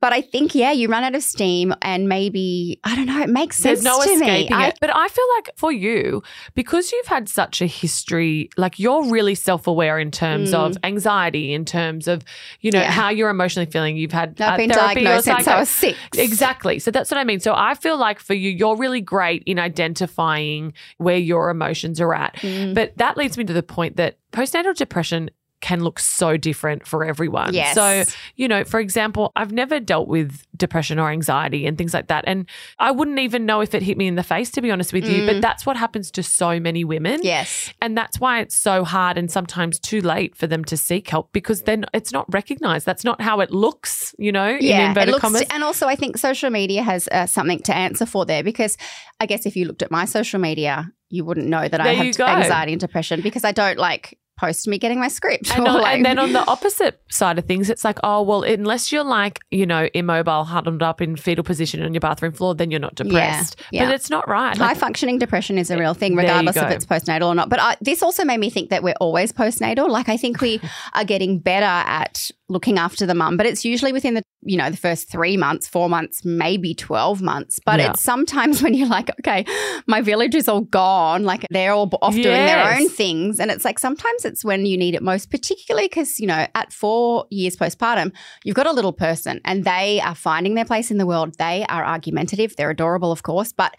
But 0.00 0.12
I 0.12 0.20
think, 0.20 0.54
yeah, 0.54 0.72
you 0.72 0.88
run 0.88 1.04
out 1.04 1.14
of 1.14 1.22
steam, 1.22 1.72
and 1.82 2.08
maybe 2.08 2.80
I 2.84 2.96
don't 2.96 3.06
know. 3.06 3.20
It 3.22 3.28
makes 3.30 3.56
sense 3.56 3.82
There's 3.82 3.84
no 3.84 4.02
to 4.02 4.08
me. 4.08 4.14
escaping 4.16 4.52
I- 4.52 4.72
But 4.80 4.90
I 4.94 5.08
feel 5.08 5.24
like 5.36 5.50
for 5.56 5.72
you, 5.72 6.22
because 6.54 6.90
you've 6.92 7.06
had 7.06 7.28
such 7.28 7.62
a 7.62 7.66
history, 7.66 8.50
like 8.56 8.78
you're 8.78 9.04
really 9.10 9.34
self 9.34 9.66
aware 9.66 9.98
in 9.98 10.10
terms 10.10 10.52
Mm. 10.52 10.54
of 10.58 10.76
anxiety, 10.84 11.52
in 11.54 11.64
terms 11.64 12.08
of, 12.08 12.22
you 12.60 12.70
know, 12.70 12.80
Yeah. 12.80 12.90
how 12.90 13.08
you're 13.10 13.30
emotionally 13.30 13.70
feeling. 13.70 13.96
You've 13.96 14.12
had 14.12 14.40
I've 14.40 14.54
uh, 14.54 14.56
been 14.56 14.70
therapy 14.70 15.02
diagnosed 15.04 15.24
since 15.26 15.46
I 15.48 15.58
was 15.60 15.68
six. 15.70 15.98
Exactly. 16.16 16.78
So 16.78 16.90
that's 16.90 17.10
what 17.10 17.18
I 17.18 17.24
mean. 17.24 17.40
So 17.40 17.54
I 17.56 17.74
feel 17.74 17.96
like 17.96 18.18
for 18.20 18.34
you, 18.34 18.50
you're 18.50 18.76
really 18.76 19.00
great 19.00 19.42
in 19.46 19.58
identifying 19.58 20.72
where 20.98 21.16
your 21.18 21.50
emotions 21.50 22.00
are 22.00 22.14
at. 22.14 22.34
Mm. 22.36 22.74
But 22.74 22.96
that 22.98 23.16
leads 23.16 23.38
me 23.38 23.44
to 23.44 23.52
the 23.52 23.62
point 23.62 23.96
that 23.96 24.18
postnatal 24.32 24.74
depression 24.74 25.30
can 25.66 25.82
look 25.82 25.98
so 25.98 26.36
different 26.36 26.86
for 26.86 27.04
everyone. 27.04 27.52
Yes. 27.52 27.74
So, 27.74 28.04
you 28.36 28.46
know, 28.46 28.62
for 28.62 28.78
example, 28.78 29.32
I've 29.34 29.50
never 29.50 29.80
dealt 29.80 30.06
with 30.06 30.46
depression 30.56 31.00
or 31.00 31.10
anxiety 31.10 31.66
and 31.66 31.76
things 31.76 31.92
like 31.92 32.06
that. 32.06 32.22
And 32.28 32.46
I 32.78 32.92
wouldn't 32.92 33.18
even 33.18 33.46
know 33.46 33.60
if 33.62 33.74
it 33.74 33.82
hit 33.82 33.98
me 33.98 34.06
in 34.06 34.14
the 34.14 34.22
face, 34.22 34.48
to 34.52 34.60
be 34.60 34.70
honest 34.70 34.92
with 34.92 35.04
you. 35.04 35.22
Mm. 35.22 35.26
But 35.26 35.40
that's 35.40 35.66
what 35.66 35.76
happens 35.76 36.12
to 36.12 36.22
so 36.22 36.60
many 36.60 36.84
women. 36.84 37.18
Yes. 37.24 37.72
And 37.82 37.98
that's 37.98 38.20
why 38.20 38.38
it's 38.38 38.54
so 38.54 38.84
hard 38.84 39.18
and 39.18 39.28
sometimes 39.28 39.80
too 39.80 40.00
late 40.00 40.36
for 40.36 40.46
them 40.46 40.64
to 40.66 40.76
seek 40.76 41.10
help 41.10 41.32
because 41.32 41.62
then 41.62 41.84
it's 41.92 42.12
not 42.12 42.32
recognized. 42.32 42.86
That's 42.86 43.02
not 43.02 43.20
how 43.20 43.40
it 43.40 43.50
looks, 43.50 44.14
you 44.20 44.30
know, 44.30 44.50
in 44.50 44.62
Yeah, 44.62 44.96
it 44.96 45.08
looks, 45.08 45.20
commas. 45.20 45.42
and 45.50 45.64
also 45.64 45.88
I 45.88 45.96
think 45.96 46.16
social 46.16 46.50
media 46.50 46.84
has 46.84 47.08
uh, 47.08 47.26
something 47.26 47.58
to 47.64 47.74
answer 47.74 48.06
for 48.06 48.24
there 48.24 48.44
because 48.44 48.78
I 49.18 49.26
guess 49.26 49.46
if 49.46 49.56
you 49.56 49.64
looked 49.64 49.82
at 49.82 49.90
my 49.90 50.04
social 50.04 50.38
media, 50.38 50.92
you 51.08 51.24
wouldn't 51.24 51.48
know 51.48 51.66
that 51.66 51.80
I 51.80 51.84
There 51.84 52.04
you 52.04 52.12
have 52.18 52.38
anxiety 52.42 52.72
and 52.72 52.80
depression 52.80 53.20
because 53.20 53.42
I 53.42 53.50
don't 53.50 53.78
like 53.78 54.16
post 54.36 54.68
me 54.68 54.78
getting 54.78 55.00
my 55.00 55.08
script. 55.08 55.56
And, 55.56 55.66
on- 55.68 55.80
like- 55.82 55.96
and 55.96 56.04
then 56.04 56.18
on 56.18 56.32
the 56.32 56.46
opposite 56.46 57.00
side 57.10 57.38
of 57.38 57.44
things, 57.46 57.70
it's 57.70 57.84
like, 57.84 57.98
oh, 58.04 58.22
well, 58.22 58.42
unless 58.42 58.92
you're 58.92 59.04
like, 59.04 59.40
you 59.50 59.64
know, 59.66 59.88
immobile, 59.94 60.44
huddled 60.44 60.82
up 60.82 61.00
in 61.00 61.16
fetal 61.16 61.42
position 61.44 61.82
on 61.82 61.94
your 61.94 62.00
bathroom 62.00 62.32
floor, 62.32 62.54
then 62.54 62.70
you're 62.70 62.80
not 62.80 62.94
depressed. 62.94 63.60
yeah. 63.72 63.86
But 63.86 63.94
it's 63.94 64.10
not 64.10 64.28
right. 64.28 64.56
High 64.56 64.68
Like, 64.68 64.76
functioning 64.76 65.18
depression 65.18 65.56
is 65.58 65.70
a 65.70 65.78
real 65.78 65.94
thing, 65.94 66.14
regardless 66.16 66.56
if 66.56 66.70
it's 66.70 66.86
postnatal 66.86 67.26
or 67.28 67.34
not. 67.34 67.48
But 67.48 67.60
I, 67.60 67.76
this 67.80 68.02
also 68.02 68.24
made 68.24 68.38
me 68.40 68.50
think 68.50 68.70
that 68.70 68.82
we're 68.82 68.94
always 69.00 69.32
postnatal. 69.32 69.88
Like 69.88 70.08
I 70.08 70.16
think 70.16 70.40
we 70.40 70.60
are 70.94 71.04
getting 71.04 71.38
better 71.38 71.64
at 71.64 72.30
looking 72.48 72.78
after 72.78 73.06
the 73.06 73.14
mum, 73.14 73.36
but 73.36 73.44
it's 73.46 73.64
usually 73.64 73.92
within 73.92 74.14
the 74.14 74.22
you 74.42 74.56
know 74.56 74.70
the 74.70 74.76
first 74.76 75.10
three 75.10 75.36
months, 75.36 75.66
four 75.66 75.88
months, 75.88 76.24
maybe 76.24 76.74
twelve 76.74 77.20
months. 77.20 77.58
But 77.64 77.80
Yeah. 77.80 77.90
it's 77.90 78.02
sometimes 78.02 78.62
when 78.62 78.74
you're 78.74 78.88
like, 78.88 79.10
okay, 79.20 79.44
my 79.86 80.00
village 80.00 80.34
is 80.34 80.48
all 80.48 80.60
gone, 80.60 81.24
like 81.24 81.44
they're 81.50 81.72
all 81.72 81.90
off 82.02 82.14
doing 82.14 82.46
their 82.46 82.62
own 82.76 82.88
things, 82.88 83.40
and 83.40 83.50
it's 83.50 83.64
like 83.64 83.78
sometimes 83.78 84.24
it's 84.24 84.44
when 84.44 84.64
you 84.66 84.76
need 84.76 84.94
it 84.94 85.02
most, 85.02 85.30
particularly 85.30 85.88
because 85.88 86.20
you 86.20 86.26
know 86.26 86.46
at 86.54 86.72
four 86.72 87.26
years 87.30 87.56
postpartum, 87.56 88.12
you've 88.44 88.56
got 88.56 88.66
a 88.66 88.72
little 88.72 88.92
person 88.92 89.40
and 89.44 89.64
they 89.64 90.00
are 90.00 90.14
finding 90.14 90.54
their 90.54 90.64
place 90.64 90.90
in 90.90 90.98
the 90.98 91.06
world. 91.06 91.36
They 91.38 91.64
are 91.68 91.84
argumentative, 91.84 92.54
they're 92.56 92.70
adorable, 92.70 93.10
of 93.10 93.22
course, 93.22 93.52
but 93.52 93.74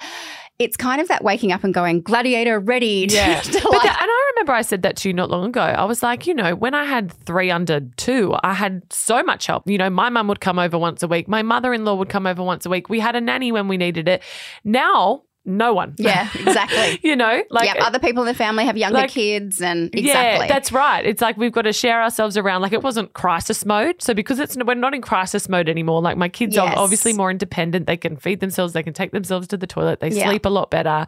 it's 0.59 0.75
kind 0.75 0.99
of 0.99 1.07
that 1.07 1.23
waking 1.23 1.51
up 1.51 1.63
and 1.63 1.73
going, 1.73 2.01
gladiator 2.01 2.59
ready. 2.59 3.05
To, 3.07 3.15
Yeah. 3.15 3.41
But 3.43 3.53
that- 3.53 3.97
and 4.01 4.09
I 4.09 4.31
remember 4.35 4.53
I 4.53 4.61
said 4.63 4.81
that 4.81 4.95
to 4.97 5.09
you 5.09 5.13
not 5.13 5.29
long 5.29 5.45
ago. 5.45 5.61
I 5.61 5.83
was 5.85 6.01
like, 6.01 6.25
you 6.25 6.33
know, 6.33 6.55
when 6.55 6.73
I 6.73 6.83
had 6.85 7.11
three 7.11 7.51
under 7.51 7.81
two, 7.97 8.35
I 8.43 8.53
had 8.53 8.81
so 8.91 9.21
much 9.23 9.45
help. 9.47 9.67
You 9.69 9.77
know, 9.77 9.89
my 9.89 10.09
mum 10.09 10.27
would 10.29 10.39
come 10.41 10.57
over 10.59 10.77
once 10.77 11.03
a 11.03 11.07
week. 11.07 11.27
My 11.27 11.41
mother 11.43 11.73
in 11.73 11.85
law 11.85 11.95
would 11.95 12.09
come 12.09 12.25
over 12.25 12.41
once 12.43 12.65
a 12.65 12.69
week. 12.69 12.89
We 12.89 12.99
had 12.99 13.15
a 13.15 13.21
nanny 13.21 13.51
when 13.51 13.67
we 13.67 13.77
needed 13.77 14.07
it. 14.07 14.23
Now, 14.63 15.23
no 15.47 15.73
one. 15.73 15.95
yeah, 15.97 16.29
exactly. 16.35 16.99
you 17.01 17.15
know, 17.15 17.41
like 17.49 17.65
yep, 17.65 17.77
other 17.79 17.99
people 17.99 18.21
in 18.23 18.27
the 18.27 18.33
family 18.35 18.65
have 18.65 18.77
younger 18.77 18.99
like- 18.99 19.09
kids, 19.09 19.61
and 19.61 19.85
exactly. 19.95 20.03
Yeah, 20.45 20.47
that's 20.47 20.71
right. 20.71 21.05
It's 21.05 21.21
like 21.21 21.37
we've 21.37 21.51
got 21.51 21.63
to 21.63 21.73
share 21.73 22.01
ourselves 22.03 22.37
around. 22.37 22.61
Like 22.61 22.73
it 22.73 22.83
wasn't 22.83 23.13
crisis 23.13 23.65
mode. 23.65 24.01
So 24.01 24.13
because 24.13 24.39
it's 24.39 24.55
we're 24.57 24.73
not 24.75 24.93
in 24.93 25.01
crisis 25.01 25.47
mode 25.49 25.69
anymore. 25.69 26.01
Like 26.01 26.17
my 26.17 26.29
kids 26.29 26.55
Yes. 26.55 26.75
are 26.75 26.79
obviously 26.79 27.13
more 27.13 27.31
independent. 27.31 27.87
They 27.87 27.97
can 27.97 28.17
feed 28.17 28.39
themselves. 28.41 28.73
They 28.73 28.83
can 28.83 28.93
take 28.93 29.11
themselves 29.11 29.47
to 29.47 29.57
the 29.57 29.67
toilet. 29.67 29.99
They 30.01 30.09
Yeah. 30.09 30.27
sleep 30.27 30.45
a 30.45 30.49
lot 30.49 30.69
better. 30.69 31.05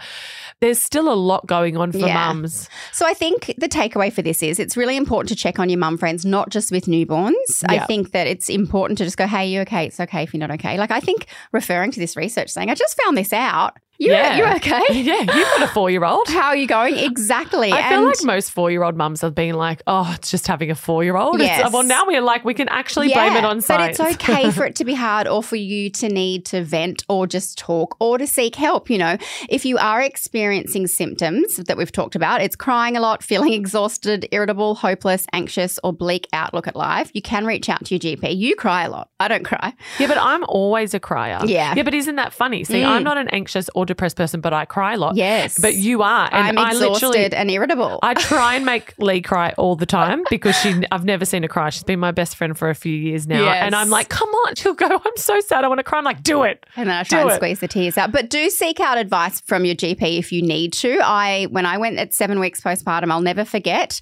There's 0.61 0.81
still 0.81 1.11
a 1.11 1.15
lot 1.15 1.45
going 1.47 1.77
on 1.77 1.91
for 1.91 1.99
Yeah. 1.99 2.13
mums. 2.13 2.69
So 2.91 3.05
I 3.05 3.13
think 3.13 3.53
the 3.57 3.67
takeaway 3.69 4.11
for 4.11 4.21
this 4.21 4.41
is 4.41 4.59
it's 4.59 4.75
really 4.77 4.95
important 4.97 5.29
to 5.29 5.35
check 5.35 5.59
on 5.59 5.69
your 5.69 5.79
mum 5.79 5.97
friends, 5.97 6.25
not 6.25 6.49
just 6.49 6.71
with 6.71 6.85
newborns. 6.85 7.63
I 7.67 7.79
think 7.79 8.11
that 8.11 8.27
it's 8.27 8.49
important 8.49 8.97
to 8.99 9.03
just 9.03 9.17
go, 9.17 9.27
hey, 9.27 9.47
you 9.47 9.61
okay? 9.61 9.85
It's 9.85 9.99
okay 9.99 10.23
if 10.23 10.33
you're 10.33 10.39
not 10.39 10.51
okay. 10.51 10.77
Like 10.77 10.91
I 10.91 10.99
think 10.99 11.25
referring 11.51 11.91
to 11.91 11.99
this 11.99 12.15
research 12.15 12.49
saying, 12.49 12.69
I 12.69 12.75
just 12.75 12.99
found 13.03 13.17
this 13.17 13.33
out. 13.33 13.77
You, 13.99 14.13
Yeah. 14.13 14.37
you 14.37 14.45
okay? 14.55 14.81
Yeah, 15.03 15.19
you've 15.19 15.27
got 15.27 15.61
a 15.63 15.67
four 15.67 15.89
year 15.89 16.05
old. 16.05 16.27
How 16.29 16.47
are 16.47 16.55
you 16.55 16.67
going? 16.67 16.97
Exactly. 16.97 17.71
I 17.73 17.89
feel 17.89 18.05
like 18.05 18.23
most 18.23 18.51
four 18.51 18.71
year 18.71 18.83
old 18.83 18.95
mums 18.95 19.19
have 19.21 19.35
been 19.35 19.55
like, 19.55 19.81
oh, 19.87 20.09
it's 20.15 20.31
just 20.31 20.47
having 20.47 20.71
a 20.71 20.75
four 20.75 21.03
year 21.03 21.17
old. 21.17 21.39
Yes. 21.39 21.71
Well, 21.73 21.83
now 21.83 22.05
we're 22.07 22.21
like, 22.21 22.45
we 22.45 22.53
can 22.53 22.69
actually 22.69 23.09
blame 23.09 23.33
it 23.35 23.43
on 23.43 23.59
science. 23.61 23.97
But 23.97 24.11
it's 24.11 24.21
okay 24.23 24.51
for 24.51 24.65
it 24.69 24.75
to 24.77 24.85
be 24.85 24.93
hard 24.93 25.27
or 25.27 25.43
for 25.43 25.57
you 25.57 25.89
to 25.91 26.07
need 26.07 26.45
to 26.45 26.63
vent 26.63 27.03
or 27.09 27.27
just 27.27 27.57
talk 27.57 27.97
or 27.99 28.17
to 28.17 28.25
seek 28.25 28.55
help. 28.55 28.89
You 28.89 28.99
know, 28.99 29.17
if 29.49 29.65
you 29.65 29.77
are 29.77 30.01
experiencing 30.01 30.87
symptoms 30.87 31.57
that 31.57 31.75
we've 31.77 31.91
talked 31.91 32.15
about, 32.15 32.41
it's 32.41 32.55
crying 32.55 32.95
a 32.95 33.01
lot, 33.01 33.21
feeling 33.21 33.51
exhausted, 33.61 34.27
irritable, 34.31 34.75
hopeless, 34.75 35.25
anxious, 35.33 35.77
or 35.83 35.91
bleak 35.91 36.25
outlook 36.31 36.67
at 36.67 36.75
life, 36.75 37.11
you 37.13 37.21
can 37.21 37.45
reach 37.45 37.67
out 37.67 37.83
to 37.85 37.95
your 37.95 37.99
GP. 37.99 38.35
You 38.37 38.55
cry 38.55 38.83
a 38.85 38.89
lot. 38.89 39.09
I 39.19 39.27
don't 39.27 39.43
cry. 39.43 39.73
yeah, 39.99 40.07
but 40.07 40.17
I'm 40.17 40.45
always 40.45 40.93
a 40.93 40.99
crier. 41.01 41.39
Yeah. 41.45 41.73
Yeah, 41.75 41.83
but 41.83 41.93
isn't 41.93 42.15
that 42.15 42.31
funny? 42.33 42.63
See, 42.63 42.79
Mm. 42.79 42.87
I'm 42.87 43.03
not 43.03 43.17
an 43.17 43.27
anxious 43.29 43.69
or 43.75 43.85
depressed 43.89 44.15
person, 44.15 44.39
but 44.39 44.53
I 44.53 44.63
cry 44.65 44.93
a 44.93 44.97
lot. 44.97 45.15
Yes. 45.17 45.59
But 45.59 45.75
you 45.75 46.01
are. 46.01 46.29
And 46.31 46.57
I'm 46.57 46.65
I 46.65 46.71
exhausted 46.71 47.07
literally. 47.09 47.33
and 47.35 47.51
irritable. 47.51 47.99
I 48.01 48.13
try 48.13 48.55
and 48.55 48.65
make 48.65 48.93
Leigh 48.97 49.21
cry 49.21 49.53
all 49.57 49.75
the 49.75 49.85
time 49.85 50.23
because 50.29 50.55
she 50.57 50.81
I've 50.91 51.03
never 51.03 51.25
seen 51.25 51.41
her 51.43 51.49
cry. 51.49 51.69
She's 51.69 51.83
been 51.83 51.99
my 51.99 52.11
best 52.11 52.35
friend 52.37 52.57
for 52.57 52.69
a 52.69 52.75
few 52.75 52.95
years 52.95 53.27
now. 53.27 53.43
Yes. 53.43 53.63
And 53.63 53.75
I'm 53.75 53.89
like, 53.89 54.07
come 54.09 54.29
on. 54.29 54.55
She'll 54.55 54.73
go, 54.73 54.87
I'm 54.87 55.17
so 55.17 55.39
sad. 55.41 55.63
I 55.63 55.67
want 55.67 55.79
to 55.79 55.83
cry. 55.83 55.97
I'm 55.97 56.05
like, 56.05 56.23
do 56.23 56.43
it. 56.43 56.65
And 56.75 56.87
then 56.89 56.95
I 56.95 57.03
try 57.03 57.19
Do 57.19 57.27
and 57.27 57.31
it. 57.33 57.35
squeeze 57.35 57.59
the 57.59 57.67
tears 57.67 57.97
out. 57.97 58.11
But 58.11 58.29
do 58.29 58.49
seek 58.49 58.79
out 58.79 58.97
advice 58.97 59.41
from 59.41 59.65
your 59.65 59.75
GP 59.75 60.17
if 60.19 60.31
you 60.31 60.41
need 60.41 60.71
to. 60.73 60.99
I 61.03 61.45
when 61.51 61.65
I 61.65 61.77
went 61.77 61.97
at 61.97 62.13
seven 62.13 62.39
weeks 62.39 62.61
postpartum, 62.61 63.11
I'll 63.11 63.21
never 63.21 63.43
forget. 63.43 63.99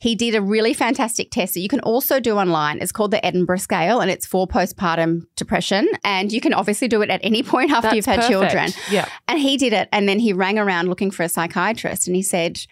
He 0.00 0.14
did 0.14 0.34
a 0.34 0.42
really 0.42 0.74
fantastic 0.74 1.30
test 1.30 1.54
that 1.54 1.60
you 1.60 1.68
can 1.68 1.80
also 1.80 2.20
do 2.20 2.36
online. 2.36 2.78
It's 2.80 2.92
called 2.92 3.10
the 3.10 3.24
Edinburgh 3.24 3.58
Scale, 3.58 4.00
and 4.00 4.10
it's 4.10 4.26
for 4.26 4.46
postpartum 4.46 5.22
depression. 5.36 5.88
And 6.04 6.32
you 6.32 6.40
can 6.40 6.52
obviously 6.52 6.88
do 6.88 7.02
it 7.02 7.10
at 7.10 7.20
any 7.22 7.42
point 7.42 7.70
after 7.70 7.82
That's 7.88 7.96
you've 7.96 8.06
had 8.06 8.16
perfect. 8.20 8.30
children. 8.30 8.70
Yeah. 8.90 9.08
And 9.30 9.38
he 9.38 9.56
did 9.56 9.72
it, 9.72 9.88
and 9.92 10.08
then 10.08 10.18
he 10.18 10.32
rang 10.32 10.58
around 10.58 10.88
looking 10.88 11.12
for 11.12 11.22
a 11.22 11.28
psychiatrist, 11.28 12.08
and 12.08 12.16
he 12.16 12.22
said. 12.22 12.66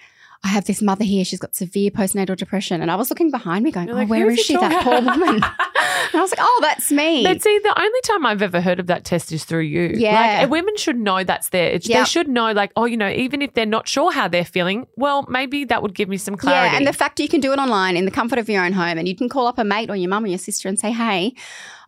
I 0.44 0.48
have 0.48 0.64
this 0.66 0.80
mother 0.80 1.04
here. 1.04 1.24
She's 1.24 1.38
got 1.40 1.54
severe 1.56 1.90
postnatal 1.90 2.36
depression. 2.36 2.80
And 2.80 2.90
I 2.90 2.94
was 2.94 3.10
looking 3.10 3.30
behind 3.30 3.64
me 3.64 3.70
going, 3.72 3.88
You're 3.88 3.96
Oh, 3.96 4.00
like, 4.00 4.08
where 4.08 4.20
"Who 4.22 4.28
is 4.30 4.40
she? 4.40 4.54
That 4.54 4.84
poor 4.84 5.00
woman. 5.00 5.34
and 5.34 5.44
I 5.44 6.20
was 6.20 6.30
like, 6.30 6.38
Oh, 6.40 6.58
that's 6.62 6.92
me. 6.92 7.24
But 7.24 7.42
see, 7.42 7.58
the 7.58 7.78
only 7.78 8.00
time 8.02 8.24
I've 8.24 8.40
ever 8.40 8.60
heard 8.60 8.78
of 8.78 8.86
that 8.86 9.04
test 9.04 9.32
is 9.32 9.44
through 9.44 9.62
you. 9.62 9.94
Yeah. 9.96 10.40
Like, 10.42 10.50
women 10.50 10.76
should 10.76 10.96
know 10.98 11.24
that's 11.24 11.48
there. 11.48 11.70
It's, 11.70 11.88
They 11.88 12.04
should 12.04 12.28
know, 12.28 12.52
like, 12.52 12.70
oh, 12.76 12.84
you 12.84 12.96
know, 12.96 13.08
even 13.10 13.42
if 13.42 13.54
they're 13.54 13.66
not 13.66 13.88
sure 13.88 14.12
how 14.12 14.28
they're 14.28 14.44
feeling, 14.44 14.86
well, 14.96 15.26
maybe 15.28 15.64
that 15.64 15.82
would 15.82 15.94
give 15.94 16.08
me 16.08 16.16
some 16.16 16.36
clarity. 16.36 16.70
Yeah, 16.72 16.76
and 16.78 16.86
the 16.86 16.92
fact 16.92 17.18
you 17.18 17.28
can 17.28 17.40
do 17.40 17.52
it 17.52 17.58
online 17.58 17.96
in 17.96 18.04
the 18.04 18.10
comfort 18.12 18.38
of 18.38 18.48
your 18.48 18.64
own 18.64 18.72
home 18.72 18.96
and 18.96 19.08
you 19.08 19.16
can 19.16 19.28
call 19.28 19.48
up 19.48 19.58
a 19.58 19.64
mate 19.64 19.90
or 19.90 19.96
your 19.96 20.08
mum 20.08 20.24
or 20.24 20.28
your 20.28 20.38
sister 20.38 20.68
and 20.68 20.78
say, 20.78 20.92
hey, 20.92 21.34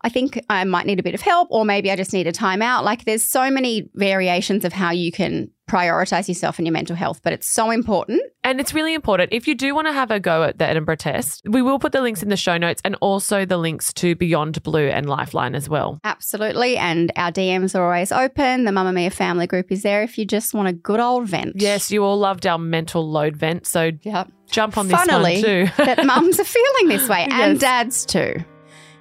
I 0.02 0.08
think 0.08 0.42
I 0.48 0.64
might 0.64 0.86
need 0.86 0.98
a 0.98 1.02
bit 1.02 1.14
of 1.14 1.20
help 1.20 1.48
or 1.50 1.64
maybe 1.64 1.90
I 1.90 1.96
just 1.96 2.12
need 2.12 2.26
a 2.26 2.32
timeout. 2.32 2.84
Like 2.84 3.04
there's 3.04 3.24
so 3.24 3.50
many 3.50 3.90
variations 3.94 4.64
of 4.64 4.72
how 4.72 4.90
you 4.90 5.12
can 5.12 5.50
prioritize 5.70 6.26
yourself 6.28 6.58
and 6.58 6.66
your 6.66 6.72
mental 6.72 6.96
health, 6.96 7.20
but 7.22 7.32
it's 7.32 7.48
so 7.48 7.70
important. 7.70 8.20
And 8.42 8.58
it's 8.58 8.74
really 8.74 8.94
important. 8.94 9.32
If 9.32 9.46
you 9.46 9.54
do 9.54 9.74
want 9.74 9.86
to 9.86 9.92
have 9.92 10.10
a 10.10 10.18
go 10.18 10.42
at 10.42 10.58
the 10.58 10.66
Edinburgh 10.66 10.96
test, 10.96 11.42
we 11.48 11.62
will 11.62 11.78
put 11.78 11.92
the 11.92 12.00
links 12.00 12.22
in 12.22 12.28
the 12.30 12.36
show 12.36 12.56
notes 12.58 12.80
and 12.84 12.96
also 13.00 13.44
the 13.44 13.56
links 13.58 13.92
to 13.94 14.14
Beyond 14.16 14.62
Blue 14.62 14.88
and 14.88 15.08
Lifeline 15.08 15.54
as 15.54 15.68
well. 15.68 16.00
Absolutely. 16.04 16.76
And 16.76 17.12
our 17.16 17.30
DMs 17.30 17.74
are 17.78 17.84
always 17.84 18.10
open. 18.12 18.64
The 18.64 18.70
Mamamia 18.72 19.12
family 19.12 19.46
group 19.46 19.70
is 19.70 19.82
there 19.82 20.02
if 20.02 20.18
you 20.18 20.24
just 20.24 20.54
want 20.54 20.68
a 20.68 20.72
good 20.72 21.00
old 21.00 21.28
vent. 21.28 21.52
Yes, 21.56 21.90
you 21.90 22.02
all 22.02 22.18
loved 22.18 22.46
our 22.46 22.58
mental 22.58 23.08
load 23.08 23.36
vent. 23.36 23.66
So 23.66 23.90
Yep. 24.02 24.30
jump 24.50 24.76
on 24.78 24.88
this 24.88 24.96
Funnily, 24.98 25.34
one 25.34 25.42
too. 25.42 25.68
that 25.84 26.04
mums 26.06 26.40
are 26.40 26.44
feeling 26.44 26.88
this 26.88 27.08
way 27.08 27.22
and 27.30 27.52
Yes. 27.52 27.60
dads 27.60 28.06
too. 28.06 28.34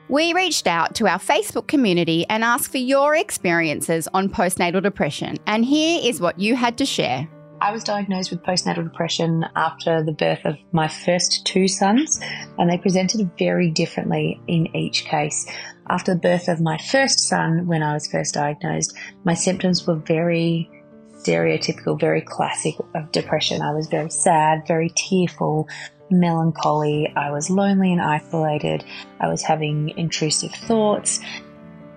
We 0.10 0.34
reached 0.34 0.66
out 0.66 0.96
to 0.96 1.08
our 1.08 1.20
Facebook 1.20 1.68
community 1.68 2.26
and 2.30 2.44
asked 2.44 2.72
for 2.72 2.80
your 2.80 3.16
experiences 3.16 4.08
on 4.12 4.30
postnatal 4.30 4.82
depression. 4.82 5.38
And 5.46 5.64
here 5.64 6.02
is 6.04 6.20
what 6.20 6.40
you 6.40 6.56
had 6.56 6.80
to 6.80 6.86
share. 6.86 7.30
I 7.62 7.72
was 7.72 7.84
diagnosed 7.84 8.32
with 8.32 8.42
postnatal 8.42 8.86
depression 8.86 9.46
after 9.56 10.04
the 10.04 10.14
birth 10.14 10.46
of 10.46 10.58
my 10.72 10.88
first 10.88 11.46
two 11.46 11.68
sons, 11.68 12.20
and 12.58 12.72
they 12.72 12.80
presented 12.80 13.30
very 13.38 13.70
differently 13.70 14.42
in 14.48 14.76
each 14.76 15.06
case. 15.06 15.46
After 15.92 16.16
the 16.16 16.20
birth 16.20 16.48
of 16.48 16.60
my 16.60 16.80
first 16.80 17.20
son, 17.20 17.68
when 17.68 17.84
I 17.84 17.94
was 17.94 18.08
first 18.08 18.34
diagnosed, 18.34 18.98
my 19.26 19.36
symptoms 19.36 19.86
were 19.86 19.98
very 19.98 20.72
stereotypical, 21.20 22.00
very 22.00 22.22
classic 22.22 22.74
of 22.96 23.12
depression. 23.12 23.62
I 23.62 23.74
was 23.74 23.88
very 23.88 24.10
sad, 24.10 24.66
very 24.66 24.90
tearful, 24.96 25.68
melancholy. 26.12 27.12
I 27.16 27.32
was 27.32 27.50
lonely 27.50 27.92
and 27.92 28.02
isolated. 28.02 28.84
I 29.20 29.28
was 29.28 29.42
having 29.42 29.90
intrusive 29.98 30.52
thoughts. 30.52 31.20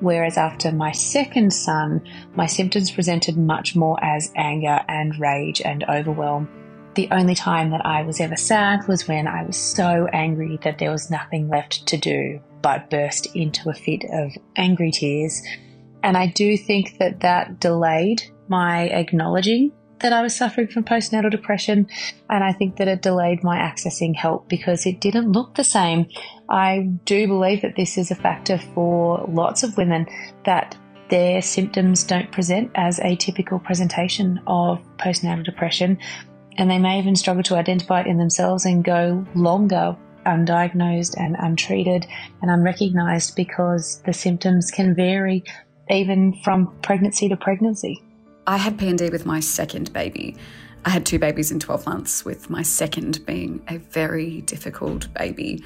Whereas 0.00 0.36
after 0.36 0.72
my 0.72 0.92
second 0.92 1.52
son, 1.52 2.02
my 2.34 2.46
symptoms 2.46 2.90
presented 2.90 3.36
much 3.36 3.76
more 3.76 4.02
as 4.02 4.32
anger 4.34 4.80
and 4.88 5.18
rage 5.18 5.60
and 5.60 5.84
overwhelm. 5.88 6.48
The 6.94 7.08
only 7.10 7.34
time 7.34 7.70
that 7.70 7.86
I 7.86 8.02
was 8.02 8.20
ever 8.20 8.36
sad 8.36 8.86
was 8.88 9.08
when 9.08 9.26
I 9.26 9.44
was 9.44 9.56
so 9.56 10.08
angry 10.12 10.58
that 10.62 10.78
there 10.78 10.90
was 10.90 11.10
nothing 11.10 11.48
left 11.48 11.86
to 11.86 11.96
do 11.96 12.40
but 12.62 12.90
burst 12.90 13.34
into 13.34 13.68
a 13.68 13.74
fit 13.74 14.04
of 14.12 14.32
angry 14.56 14.90
tears. 14.90 15.42
And 16.02 16.16
I 16.16 16.26
do 16.26 16.56
think 16.56 16.98
that 16.98 17.20
that 17.20 17.60
delayed 17.60 18.22
my 18.48 18.88
acknowledging 18.88 19.72
that 20.02 20.12
I 20.12 20.22
was 20.22 20.34
suffering 20.36 20.68
from 20.68 20.84
postnatal 20.84 21.30
depression. 21.30 21.88
And 22.28 22.44
I 22.44 22.52
think 22.52 22.76
that 22.76 22.88
it 22.88 23.02
delayed 23.02 23.42
my 23.42 23.58
accessing 23.58 24.14
help 24.14 24.48
because 24.48 24.86
it 24.86 25.00
didn't 25.00 25.32
look 25.32 25.54
the 25.54 25.64
same. 25.64 26.06
I 26.48 26.90
do 27.04 27.26
believe 27.26 27.62
that 27.62 27.76
this 27.76 27.96
is 27.96 28.10
a 28.10 28.14
factor 28.14 28.58
for 28.58 29.24
lots 29.28 29.62
of 29.62 29.76
women 29.76 30.06
that 30.44 30.76
their 31.08 31.42
symptoms 31.42 32.04
don't 32.04 32.32
present 32.32 32.70
as 32.74 32.98
a 33.00 33.16
typical 33.16 33.58
presentation 33.58 34.40
of 34.46 34.80
postnatal 34.98 35.44
depression. 35.44 35.98
And 36.58 36.70
they 36.70 36.78
may 36.78 36.98
even 36.98 37.16
struggle 37.16 37.42
to 37.44 37.56
identify 37.56 38.00
it 38.00 38.06
in 38.06 38.18
themselves 38.18 38.64
and 38.64 38.84
go 38.84 39.26
longer 39.34 39.96
undiagnosed 40.26 41.18
and 41.18 41.36
untreated 41.38 42.06
and 42.40 42.50
unrecognized 42.50 43.34
because 43.34 44.02
the 44.02 44.12
symptoms 44.12 44.70
can 44.70 44.94
vary 44.94 45.44
even 45.90 46.32
from 46.44 46.74
pregnancy 46.82 47.28
to 47.28 47.36
pregnancy. 47.36 48.02
I 48.46 48.56
had 48.56 48.76
PND 48.76 49.12
with 49.12 49.24
my 49.24 49.38
second 49.38 49.92
baby. 49.92 50.36
I 50.84 50.90
had 50.90 51.06
two 51.06 51.20
babies 51.20 51.52
in 51.52 51.60
12 51.60 51.86
months, 51.86 52.24
with 52.24 52.50
my 52.50 52.62
second 52.62 53.24
being 53.24 53.62
a 53.68 53.78
very 53.78 54.40
difficult 54.40 55.12
baby. 55.14 55.62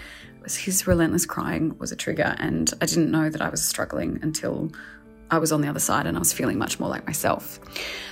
His 0.47 0.87
relentless 0.87 1.25
crying 1.25 1.77
was 1.79 1.91
a 1.91 1.97
trigger, 1.97 2.37
and 2.39 2.71
I 2.83 2.87
didn't 2.87 3.11
know 3.11 3.31
that 3.31 3.41
I 3.41 3.49
was 3.49 3.67
struggling 3.67 4.19
until 4.21 4.71
I 5.31 5.39
was 5.39 5.53
on 5.53 5.63
the 5.63 5.69
other 5.69 5.81
side 5.81 6.07
and 6.07 6.17
I 6.17 6.21
was 6.21 6.33
feeling 6.33 6.57
much 6.59 6.79
more 6.79 6.89
like 6.89 7.05
myself. 7.05 7.59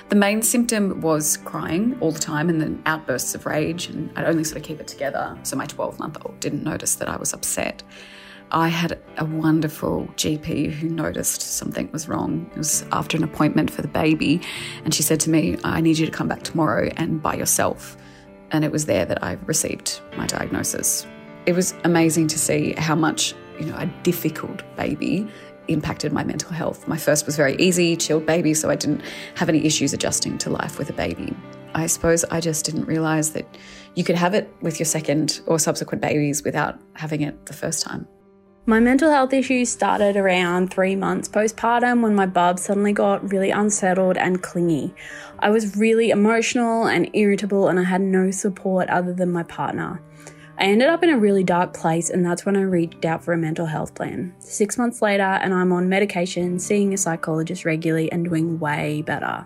The 0.09 0.17
main 0.17 0.43
symptom 0.43 1.01
was 1.01 1.37
crying 1.37 1.97
all 2.01 2.11
the 2.11 2.19
time 2.19 2.49
and 2.49 2.61
then 2.61 2.83
outbursts 2.87 3.35
of 3.35 3.45
rage, 3.45 3.89
and 3.89 4.11
I'd 4.17 4.25
only 4.25 4.45
sort 4.45 4.57
of 4.57 4.63
keep 4.63 4.81
it 4.81 4.89
together 4.89 5.39
so 5.43 5.57
my 5.57 5.67
12 5.67 5.99
month 5.99 6.17
old 6.25 6.41
didn't 6.41 6.65
notice 6.65 6.95
that 6.97 7.09
I 7.09 7.17
was 7.17 7.35
upset. 7.35 7.83
I 8.51 8.69
had 8.69 9.01
a 9.17 9.25
wonderful 9.25 10.07
GP 10.17 10.71
who 10.71 10.89
noticed 10.89 11.43
something 11.43 11.91
was 11.93 12.09
wrong. 12.09 12.49
It 12.53 12.59
was 12.59 12.85
after 12.93 13.17
an 13.17 13.25
appointment 13.25 13.71
for 13.71 13.83
the 13.83 13.89
baby, 13.89 14.41
and 14.85 14.95
she 14.95 15.03
said 15.03 15.21
to 15.21 15.31
me, 15.31 15.57
I 15.65 15.81
need 15.81 15.99
you 15.99 16.07
to 16.07 16.13
come 16.13 16.29
back 16.29 16.43
tomorrow 16.43 16.91
and 16.97 17.23
by 17.23 17.35
yourself. 17.35 17.97
And 18.51 18.65
it 18.65 18.71
was 18.71 18.87
there 18.87 19.05
that 19.07 19.25
I 19.25 19.33
received 19.47 20.01
my 20.17 20.27
diagnosis. 20.27 21.07
It 21.47 21.55
was 21.55 21.75
amazing 21.85 22.29
to 22.29 22.39
see 22.39 22.75
how 22.79 22.95
much, 22.95 23.35
you 23.59 23.67
know, 23.67 23.77
a 23.77 23.87
difficult 24.03 24.63
baby 24.77 25.29
impacted 25.69 26.13
my 26.13 26.23
mental 26.23 26.53
health. 26.53 26.87
My 26.87 26.97
first 26.97 27.27
was 27.27 27.37
very 27.37 27.57
easy, 27.57 27.97
chilled 27.97 28.27
baby, 28.27 28.55
so 28.55 28.71
I 28.71 28.77
didn't 28.77 29.03
have 29.35 29.49
any 29.49 29.65
issues 29.65 29.93
adjusting 29.93 30.39
to 30.39 30.51
life 30.51 30.79
with 30.79 30.91
a 30.91 30.93
baby. 30.93 31.35
I 31.75 31.87
suppose 31.87 32.25
I 32.25 32.41
just 32.41 32.65
didn't 32.65 32.85
realize 32.85 33.33
that 33.33 33.47
you 33.95 34.05
could 34.05 34.15
have 34.15 34.35
it 34.35 34.55
with 34.61 34.79
your 34.79 34.87
second 34.87 35.41
or 35.47 35.59
subsequent 35.59 36.03
babies 36.03 36.45
without 36.45 36.79
having 36.95 37.23
it 37.23 37.47
the 37.47 37.53
first 37.53 37.83
time. 37.83 38.07
My 38.67 38.81
mental 38.81 39.11
health 39.11 39.35
issues 39.35 39.69
started 39.69 40.17
around 40.17 40.73
three 40.73 40.97
months 40.97 41.29
postpartum 41.29 42.03
when 42.03 42.15
my 42.15 42.25
bub 42.25 42.59
suddenly 42.59 42.95
got 42.95 43.31
really 43.31 43.51
unsettled 43.51 44.17
and 44.17 44.43
clingy. 44.43 44.95
I 45.39 45.51
was 45.51 45.77
really 45.77 46.09
emotional 46.09 46.87
and 46.87 47.11
irritable, 47.13 47.69
and 47.69 47.79
I 47.79 47.83
had 47.83 48.01
no 48.01 48.31
support 48.31 48.89
other 48.89 49.13
than 49.13 49.31
my 49.31 49.43
partner. 49.43 50.01
I 50.59 50.65
ended 50.65 50.89
up 50.89 51.03
in 51.03 51.11
a 51.11 51.19
really 51.19 51.45
dark 51.45 51.75
place, 51.75 52.09
and 52.09 52.25
that's 52.25 52.47
when 52.47 52.57
I 52.57 52.63
reached 52.63 53.05
out 53.05 53.23
for 53.23 53.35
a 53.35 53.37
mental 53.37 53.67
health 53.67 53.95
plan. 53.95 54.35
Six 54.39 54.79
months 54.79 55.03
later, 55.03 55.23
and 55.23 55.53
I'm 55.53 55.71
on 55.71 55.91
medication, 55.91 56.59
seeing 56.59 56.95
a 56.95 56.97
psychologist 56.97 57.67
regularly, 57.67 58.11
and 58.11 58.25
doing 58.25 58.59
way 58.59 59.03
better. 59.03 59.45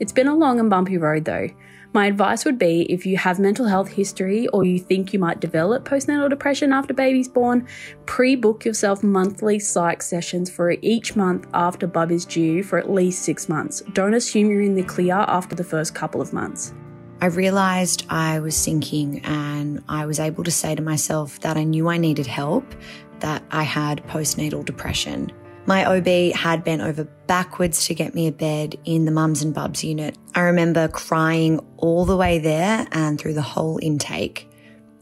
It's 0.00 0.12
been 0.12 0.28
a 0.28 0.34
long 0.34 0.60
and 0.60 0.70
bumpy 0.70 0.96
road 0.96 1.26
though. 1.26 1.48
My 1.96 2.04
advice 2.04 2.44
would 2.44 2.58
be 2.58 2.82
if 2.92 3.06
you 3.06 3.16
have 3.16 3.38
mental 3.38 3.64
health 3.64 3.88
history 3.88 4.48
or 4.48 4.66
you 4.66 4.78
think 4.78 5.14
you 5.14 5.18
might 5.18 5.40
develop 5.40 5.88
postnatal 5.88 6.28
depression 6.28 6.70
after 6.70 6.92
baby's 6.92 7.26
born, 7.26 7.66
pre 8.04 8.36
book 8.36 8.66
yourself 8.66 9.02
monthly 9.02 9.58
psych 9.58 10.02
sessions 10.02 10.50
for 10.50 10.72
each 10.82 11.16
month 11.16 11.46
after 11.54 11.86
bub 11.86 12.12
is 12.12 12.26
due 12.26 12.62
for 12.62 12.78
at 12.78 12.90
least 12.90 13.22
six 13.22 13.48
months. 13.48 13.80
Don't 13.94 14.12
assume 14.12 14.50
you're 14.50 14.60
in 14.60 14.74
the 14.74 14.82
clear 14.82 15.14
after 15.14 15.56
the 15.56 15.64
first 15.64 15.94
couple 15.94 16.20
of 16.20 16.34
months. 16.34 16.74
I 17.22 17.28
realized 17.28 18.04
I 18.10 18.40
was 18.40 18.54
sinking 18.54 19.24
and 19.24 19.82
I 19.88 20.04
was 20.04 20.20
able 20.20 20.44
to 20.44 20.50
say 20.50 20.74
to 20.74 20.82
myself 20.82 21.40
that 21.40 21.56
I 21.56 21.64
knew 21.64 21.88
I 21.88 21.96
needed 21.96 22.26
help, 22.26 22.74
that 23.20 23.42
I 23.50 23.62
had 23.62 24.06
postnatal 24.06 24.66
depression. 24.66 25.32
My 25.66 25.84
OB 25.84 26.32
had 26.32 26.62
bent 26.62 26.80
over 26.80 27.04
backwards 27.26 27.86
to 27.86 27.94
get 27.94 28.14
me 28.14 28.28
a 28.28 28.32
bed 28.32 28.76
in 28.84 29.04
the 29.04 29.10
mums 29.10 29.42
and 29.42 29.52
bubs 29.52 29.82
unit. 29.82 30.16
I 30.32 30.42
remember 30.42 30.86
crying 30.86 31.58
all 31.76 32.04
the 32.04 32.16
way 32.16 32.38
there 32.38 32.86
and 32.92 33.18
through 33.18 33.34
the 33.34 33.42
whole 33.42 33.80
intake. 33.82 34.48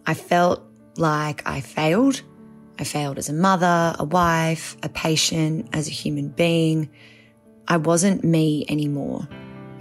I 0.06 0.14
felt 0.14 0.62
like 0.96 1.46
I 1.46 1.60
failed. 1.60 2.22
I 2.78 2.84
failed 2.84 3.18
as 3.18 3.28
a 3.28 3.34
mother, 3.34 3.94
a 3.98 4.04
wife, 4.04 4.78
a 4.82 4.88
patient, 4.88 5.68
as 5.74 5.86
a 5.86 5.92
human 5.92 6.28
being. 6.28 6.88
I 7.68 7.76
wasn't 7.76 8.24
me 8.24 8.64
anymore. 8.66 9.28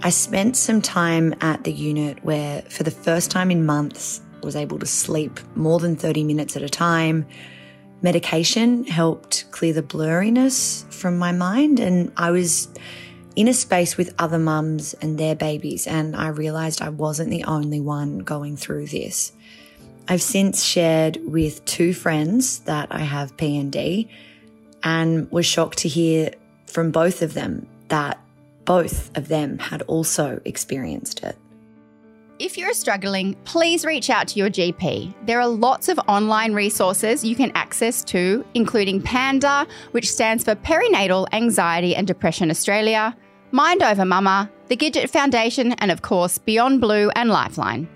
I 0.02 0.10
spent 0.10 0.54
some 0.54 0.82
time 0.82 1.34
at 1.40 1.64
the 1.64 1.72
unit 1.72 2.22
where, 2.24 2.60
for 2.68 2.82
the 2.82 2.90
first 2.90 3.30
time 3.30 3.50
in 3.50 3.64
months, 3.64 4.20
I 4.42 4.44
was 4.44 4.54
able 4.54 4.78
to 4.80 4.86
sleep 4.86 5.40
more 5.54 5.78
than 5.78 5.96
30 5.96 6.24
minutes 6.24 6.56
at 6.56 6.62
a 6.62 6.68
time. 6.68 7.26
Medication 8.02 8.84
helped 8.84 9.50
clear 9.50 9.72
the 9.72 9.82
blurriness 9.82 10.84
from 10.92 11.16
my 11.16 11.32
mind, 11.32 11.80
and 11.80 12.12
I 12.16 12.30
was 12.30 12.68
in 13.36 13.48
a 13.48 13.54
space 13.54 13.96
with 13.96 14.14
other 14.18 14.38
mums 14.38 14.94
and 14.94 15.18
their 15.18 15.34
babies, 15.34 15.86
and 15.86 16.14
I 16.14 16.28
realized 16.28 16.82
I 16.82 16.90
wasn't 16.90 17.30
the 17.30 17.44
only 17.44 17.80
one 17.80 18.18
going 18.18 18.56
through 18.56 18.86
this. 18.86 19.32
I've 20.06 20.22
since 20.22 20.62
shared 20.62 21.18
with 21.24 21.64
two 21.64 21.94
friends 21.94 22.60
that 22.60 22.88
I 22.90 23.00
have 23.00 23.36
PND 23.36 24.08
and 24.82 25.30
was 25.32 25.46
shocked 25.46 25.78
to 25.78 25.88
hear 25.88 26.32
from 26.66 26.90
both 26.90 27.22
of 27.22 27.32
them 27.34 27.66
that 27.88 28.20
both 28.64 29.16
of 29.16 29.28
them 29.28 29.58
had 29.58 29.82
also 29.82 30.40
experienced 30.44 31.22
it. 31.22 31.36
If 32.40 32.58
you're 32.58 32.72
struggling, 32.72 33.36
please 33.44 33.84
reach 33.84 34.10
out 34.10 34.26
to 34.28 34.40
your 34.40 34.50
GP. 34.50 35.14
There 35.24 35.40
are 35.40 35.46
lots 35.46 35.88
of 35.88 36.00
online 36.08 36.52
resources 36.52 37.24
you 37.24 37.36
can 37.36 37.52
access 37.54 38.02
to, 38.06 38.44
including 38.54 39.00
PANDA, 39.00 39.68
which 39.92 40.10
stands 40.10 40.42
for 40.42 40.56
Perinatal 40.56 41.28
Anxiety 41.32 41.94
and 41.94 42.08
Depression 42.08 42.50
Australia, 42.50 43.16
Mind 43.52 43.84
Over 43.84 44.04
Mama, 44.04 44.50
the 44.66 44.76
Gidget 44.76 45.10
Foundation, 45.10 45.74
and 45.74 45.92
of 45.92 46.02
course, 46.02 46.38
Beyond 46.38 46.80
Blue 46.80 47.08
and 47.10 47.30
Lifeline. 47.30 47.86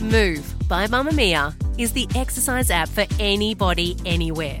Move 0.00 0.54
by 0.68 0.86
Mamamia 0.86 1.56
is 1.76 1.92
the 1.92 2.06
exercise 2.14 2.70
app 2.70 2.88
for 2.88 3.04
anybody, 3.18 3.96
anywhere. 4.06 4.60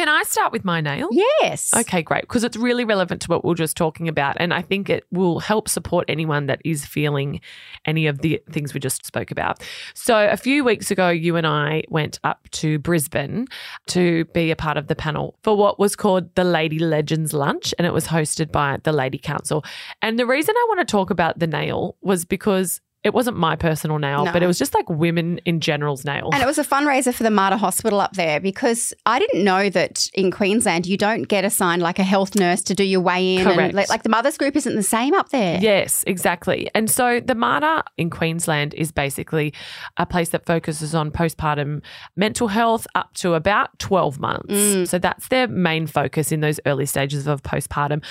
Can 0.00 0.08
I 0.08 0.22
start 0.22 0.50
with 0.50 0.64
my 0.64 0.80
nail? 0.80 1.10
Yes. 1.12 1.74
Okay, 1.76 2.00
great. 2.00 2.22
Because 2.22 2.42
it's 2.42 2.56
really 2.56 2.86
relevant 2.86 3.20
to 3.20 3.28
what 3.28 3.44
we 3.44 3.52
are 3.52 3.54
just 3.54 3.76
talking 3.76 4.08
about. 4.08 4.34
And 4.40 4.54
I 4.54 4.62
think 4.62 4.88
it 4.88 5.04
will 5.10 5.40
help 5.40 5.68
support 5.68 6.06
anyone 6.08 6.46
that 6.46 6.62
is 6.64 6.86
feeling 6.86 7.42
any 7.84 8.06
of 8.06 8.22
the 8.22 8.42
things 8.50 8.72
we 8.72 8.80
just 8.80 9.04
spoke 9.04 9.30
about. 9.30 9.62
So, 9.92 10.26
a 10.26 10.38
few 10.38 10.64
weeks 10.64 10.90
ago, 10.90 11.10
you 11.10 11.36
and 11.36 11.46
I 11.46 11.82
went 11.90 12.18
up 12.24 12.48
to 12.52 12.78
Brisbane 12.78 13.46
to 13.88 14.24
be 14.32 14.50
a 14.50 14.56
part 14.56 14.78
of 14.78 14.86
the 14.86 14.96
panel 14.96 15.36
for 15.42 15.54
what 15.54 15.78
was 15.78 15.96
called 15.96 16.34
the 16.34 16.44
Lady 16.44 16.78
Legends 16.78 17.34
Lunch. 17.34 17.74
And 17.76 17.86
it 17.86 17.92
was 17.92 18.06
hosted 18.06 18.50
by 18.50 18.78
the 18.84 18.92
Lady 18.92 19.18
Council. 19.18 19.66
And 20.00 20.18
the 20.18 20.24
reason 20.24 20.54
I 20.56 20.64
want 20.70 20.80
to 20.80 20.90
talk 20.90 21.10
about 21.10 21.40
the 21.40 21.46
nail 21.46 21.98
was 22.00 22.24
because 22.24 22.80
it 23.02 23.14
wasn't 23.14 23.36
my 23.36 23.56
personal 23.56 23.98
nail, 23.98 24.26
No. 24.26 24.32
but 24.32 24.42
it 24.42 24.46
was 24.46 24.58
just 24.58 24.74
like 24.74 24.88
women 24.90 25.38
in 25.46 25.60
general's 25.60 26.04
nails. 26.04 26.34
And 26.34 26.42
it 26.42 26.46
was 26.46 26.58
a 26.58 26.64
fundraiser 26.64 27.14
for 27.14 27.22
the 27.22 27.30
Mater 27.30 27.56
Hospital 27.56 27.98
up 27.98 28.12
there 28.12 28.40
because 28.40 28.92
I 29.06 29.18
didn't 29.18 29.42
know 29.42 29.70
that 29.70 30.06
in 30.12 30.30
Queensland 30.30 30.86
you 30.86 30.98
don't 30.98 31.22
get 31.22 31.44
assigned 31.44 31.80
like 31.80 31.98
a 31.98 32.02
health 32.02 32.34
nurse 32.34 32.60
to 32.64 32.74
do 32.74 32.84
your 32.84 33.00
weigh 33.00 33.36
in. 33.36 33.44
Correct. 33.44 33.74
And 33.74 33.88
like, 33.88 34.02
the 34.02 34.10
mothers 34.10 34.36
group 34.36 34.54
isn't 34.54 34.76
the 34.76 34.82
same 34.82 35.14
up 35.14 35.30
there. 35.30 35.58
Yes, 35.62 36.04
exactly. 36.06 36.70
And 36.74 36.90
so 36.90 37.20
the 37.20 37.34
Mater 37.34 37.82
in 37.96 38.10
Queensland 38.10 38.74
is 38.74 38.92
basically 38.92 39.54
a 39.96 40.04
place 40.04 40.28
that 40.30 40.44
focuses 40.44 40.94
on 40.94 41.10
postpartum 41.10 41.82
mental 42.16 42.48
health 42.48 42.86
up 42.94 43.14
to 43.14 43.32
about 43.32 43.78
12 43.78 44.20
months. 44.20 44.52
Mm. 44.52 44.86
So 44.88 44.98
that's 44.98 45.28
their 45.28 45.48
main 45.48 45.86
focus 45.86 46.32
in 46.32 46.40
those 46.40 46.60
early 46.66 46.84
stages 46.84 47.26
of 47.26 47.42
postpartum. 47.42 48.04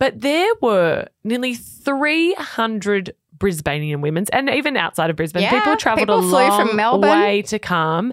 But 0.00 0.22
there 0.22 0.50
were 0.60 1.06
nearly 1.22 1.54
300 1.54 3.14
Brisbanean 3.38 4.00
women's 4.00 4.28
and 4.30 4.48
even 4.48 4.76
outside 4.76 5.10
of 5.10 5.16
Brisbane, 5.16 5.42
Yeah, 5.42 5.50
people 5.58 5.76
traveled 5.76 6.00
people 6.08 6.18
a 6.18 6.22
flew 6.22 6.32
long 6.32 6.68
from 6.68 6.76
Melbourne. 6.76 7.10
way 7.10 7.42
to 7.42 7.58
come 7.58 8.12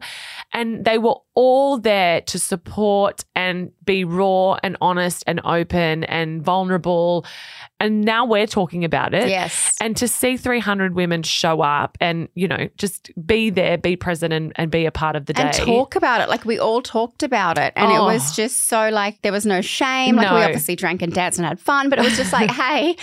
and 0.54 0.84
they 0.86 0.98
were 0.98 1.16
all 1.34 1.78
there 1.80 2.22
to 2.22 2.38
support 2.38 3.24
and 3.36 3.72
be 3.86 4.04
raw 4.04 4.58
and 4.64 4.76
honest 4.82 5.24
and 5.26 5.40
open 5.46 6.04
and 6.04 6.44
vulnerable. 6.44 7.26
And 7.80 8.02
now 8.02 8.26
we're 8.26 8.46
talking 8.48 8.84
about 8.84 9.14
it. 9.14 9.30
Yes. 9.30 9.76
And 9.82 9.96
to 9.98 10.08
see 10.08 10.36
300 10.38 10.94
women 10.94 11.24
show 11.24 11.62
up 11.62 11.98
and, 12.02 12.28
you 12.36 12.48
know, 12.48 12.68
just 12.78 13.12
be 13.26 13.50
there, 13.50 13.78
be 13.78 13.96
present 13.96 14.34
and, 14.34 14.52
and 14.58 14.70
be 14.70 14.86
a 14.86 14.92
part 14.92 15.16
of 15.16 15.26
the 15.26 15.34
day. 15.34 15.44
And 15.44 15.54
talk 15.54 15.96
about 15.96 16.20
it. 16.22 16.28
Like 16.30 16.44
we 16.46 16.60
all 16.60 16.82
talked 16.82 17.24
about 17.24 17.58
it. 17.58 17.72
And 17.78 17.90
Oh. 17.92 17.96
it 18.10 18.14
was 18.14 18.36
just 18.36 18.68
so 18.68 18.90
like 18.90 19.22
there 19.22 19.32
was 19.32 19.46
no 19.46 19.62
shame. 19.62 20.18
Like 20.18 20.30
we 20.32 20.42
obviously 20.44 20.76
drank 20.76 21.02
and 21.02 21.14
danced 21.14 21.40
and 21.40 21.48
had 21.48 21.60
fun, 21.60 21.90
but 21.90 21.98
it 21.98 22.04
was 22.04 22.18
just 22.18 22.34
like, 22.34 22.52
hey, 22.62 22.98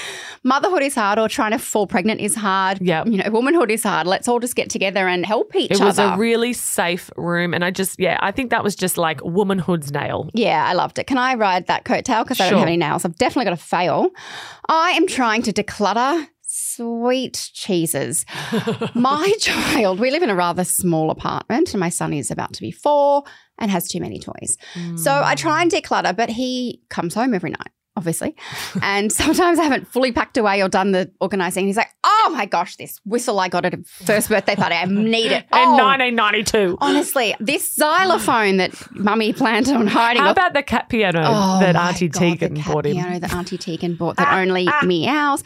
motherhood 0.45 0.83
is 0.83 0.95
hard 0.95 1.19
or 1.19 1.29
trying 1.29 1.53
to 1.53 1.59
fall 1.59 1.87
pregnant 1.87 2.21
is 2.21 2.35
hard. 2.37 2.81
Yep. 2.83 3.07
You 3.07 3.17
know, 3.23 3.31
womanhood 3.31 3.71
is 3.71 3.83
hard. 3.83 4.07
Let's 4.07 4.29
all 4.29 4.39
just 4.39 4.55
get 4.55 4.69
together 4.71 5.09
and 5.09 5.25
help 5.27 5.57
each 5.57 5.73
other. 5.73 5.87
It 5.87 5.89
other. 5.89 6.03
was 6.11 6.15
a 6.15 6.17
really 6.19 6.53
safe 6.53 7.11
room. 7.17 7.38
And 7.41 7.65
I 7.65 7.71
just, 7.71 7.99
yeah, 7.99 8.19
I 8.21 8.31
think 8.33 8.51
that 8.51 8.63
was 8.65 8.75
just 8.77 8.99
like 8.99 9.23
womanhood's 9.23 9.93
nail. 9.93 10.31
Yeah, 10.35 10.65
I 10.67 10.73
loved 10.73 10.99
it. 10.99 11.07
Can 11.07 11.19
I 11.19 11.35
ride 11.35 11.67
that 11.67 11.85
coattail? 11.85 12.25
Because 12.25 12.41
I 12.41 12.45
don't 12.45 12.51
Sure. 12.51 12.59
have 12.59 12.69
any 12.69 12.77
nails. 12.77 13.05
I've 13.05 13.17
definitely 13.17 13.45
got 13.51 13.59
to 13.59 13.65
fail. 13.65 14.11
I 14.69 14.91
am 14.91 15.07
trying 15.07 15.43
to 15.43 15.53
declutter 15.53 16.27
sweet 16.43 17.51
cheeses. 17.53 18.25
my 18.95 19.33
child, 19.41 20.01
we 20.01 20.11
live 20.11 20.23
in 20.23 20.31
a 20.31 20.35
rather 20.35 20.65
small 20.65 21.11
apartment, 21.11 21.73
and 21.75 21.81
my 21.81 21.89
son 21.89 22.13
is 22.13 22.31
about 22.31 22.53
to 22.55 22.61
be 22.61 22.71
four 22.71 23.25
and 23.59 23.71
has 23.71 23.89
too 23.89 24.01
many 24.01 24.19
toys. 24.19 24.57
So 24.97 25.13
I 25.13 25.35
try 25.35 25.57
hmm. 25.57 25.63
and 25.63 25.71
declutter, 25.71 26.17
but 26.17 26.31
he 26.31 26.83
comes 26.89 27.15
home 27.15 27.35
every 27.35 27.51
night. 27.51 27.71
Obviously. 27.99 28.37
And 28.81 29.13
sometimes 29.25 29.59
I 29.59 29.65
haven't 29.65 29.89
fully 29.89 30.13
packed 30.13 30.37
away 30.39 30.63
or 30.63 30.69
done 30.69 30.93
the 30.93 31.11
organizing. 31.21 31.67
He's 31.67 31.77
like, 31.77 31.91
oh 32.05 32.31
my 32.33 32.47
gosh, 32.47 32.77
this 32.77 33.01
whistle 33.05 33.41
I 33.41 33.49
got 33.49 33.65
at 33.65 33.75
a 33.75 33.83
first 33.83 34.29
birthday 34.29 34.55
party. 34.55 34.77
I 34.77 34.85
need 34.85 35.33
it. 35.33 35.45
In 35.53 35.59
Oh, 35.69 35.77
1992. 35.77 36.79
Honestly, 36.81 37.35
this 37.41 37.75
xylophone 37.75 38.59
that 38.59 38.73
mummy 38.95 39.33
planned 39.33 39.69
on 39.69 39.89
hiding 39.89 40.23
How 40.23 40.29
off 40.29 40.33
about 40.33 40.55
the 40.55 40.63
cat 40.63 40.89
piano 40.89 41.23
Oh 41.25 41.59
that 41.59 41.75
Auntie 41.75 42.07
God, 42.07 42.21
Tegan 42.21 42.55
the 42.55 42.61
cat 42.61 42.73
bought 42.73 42.87
him? 42.87 42.93
piano 42.93 43.19
that 43.19 43.35
Auntie 43.35 43.59
Tegan 43.59 43.97
bought 43.97 44.17
that 44.17 44.29
ah, 44.29 44.39
only 44.39 44.69
ah. 44.69 44.81
meows. 44.85 45.43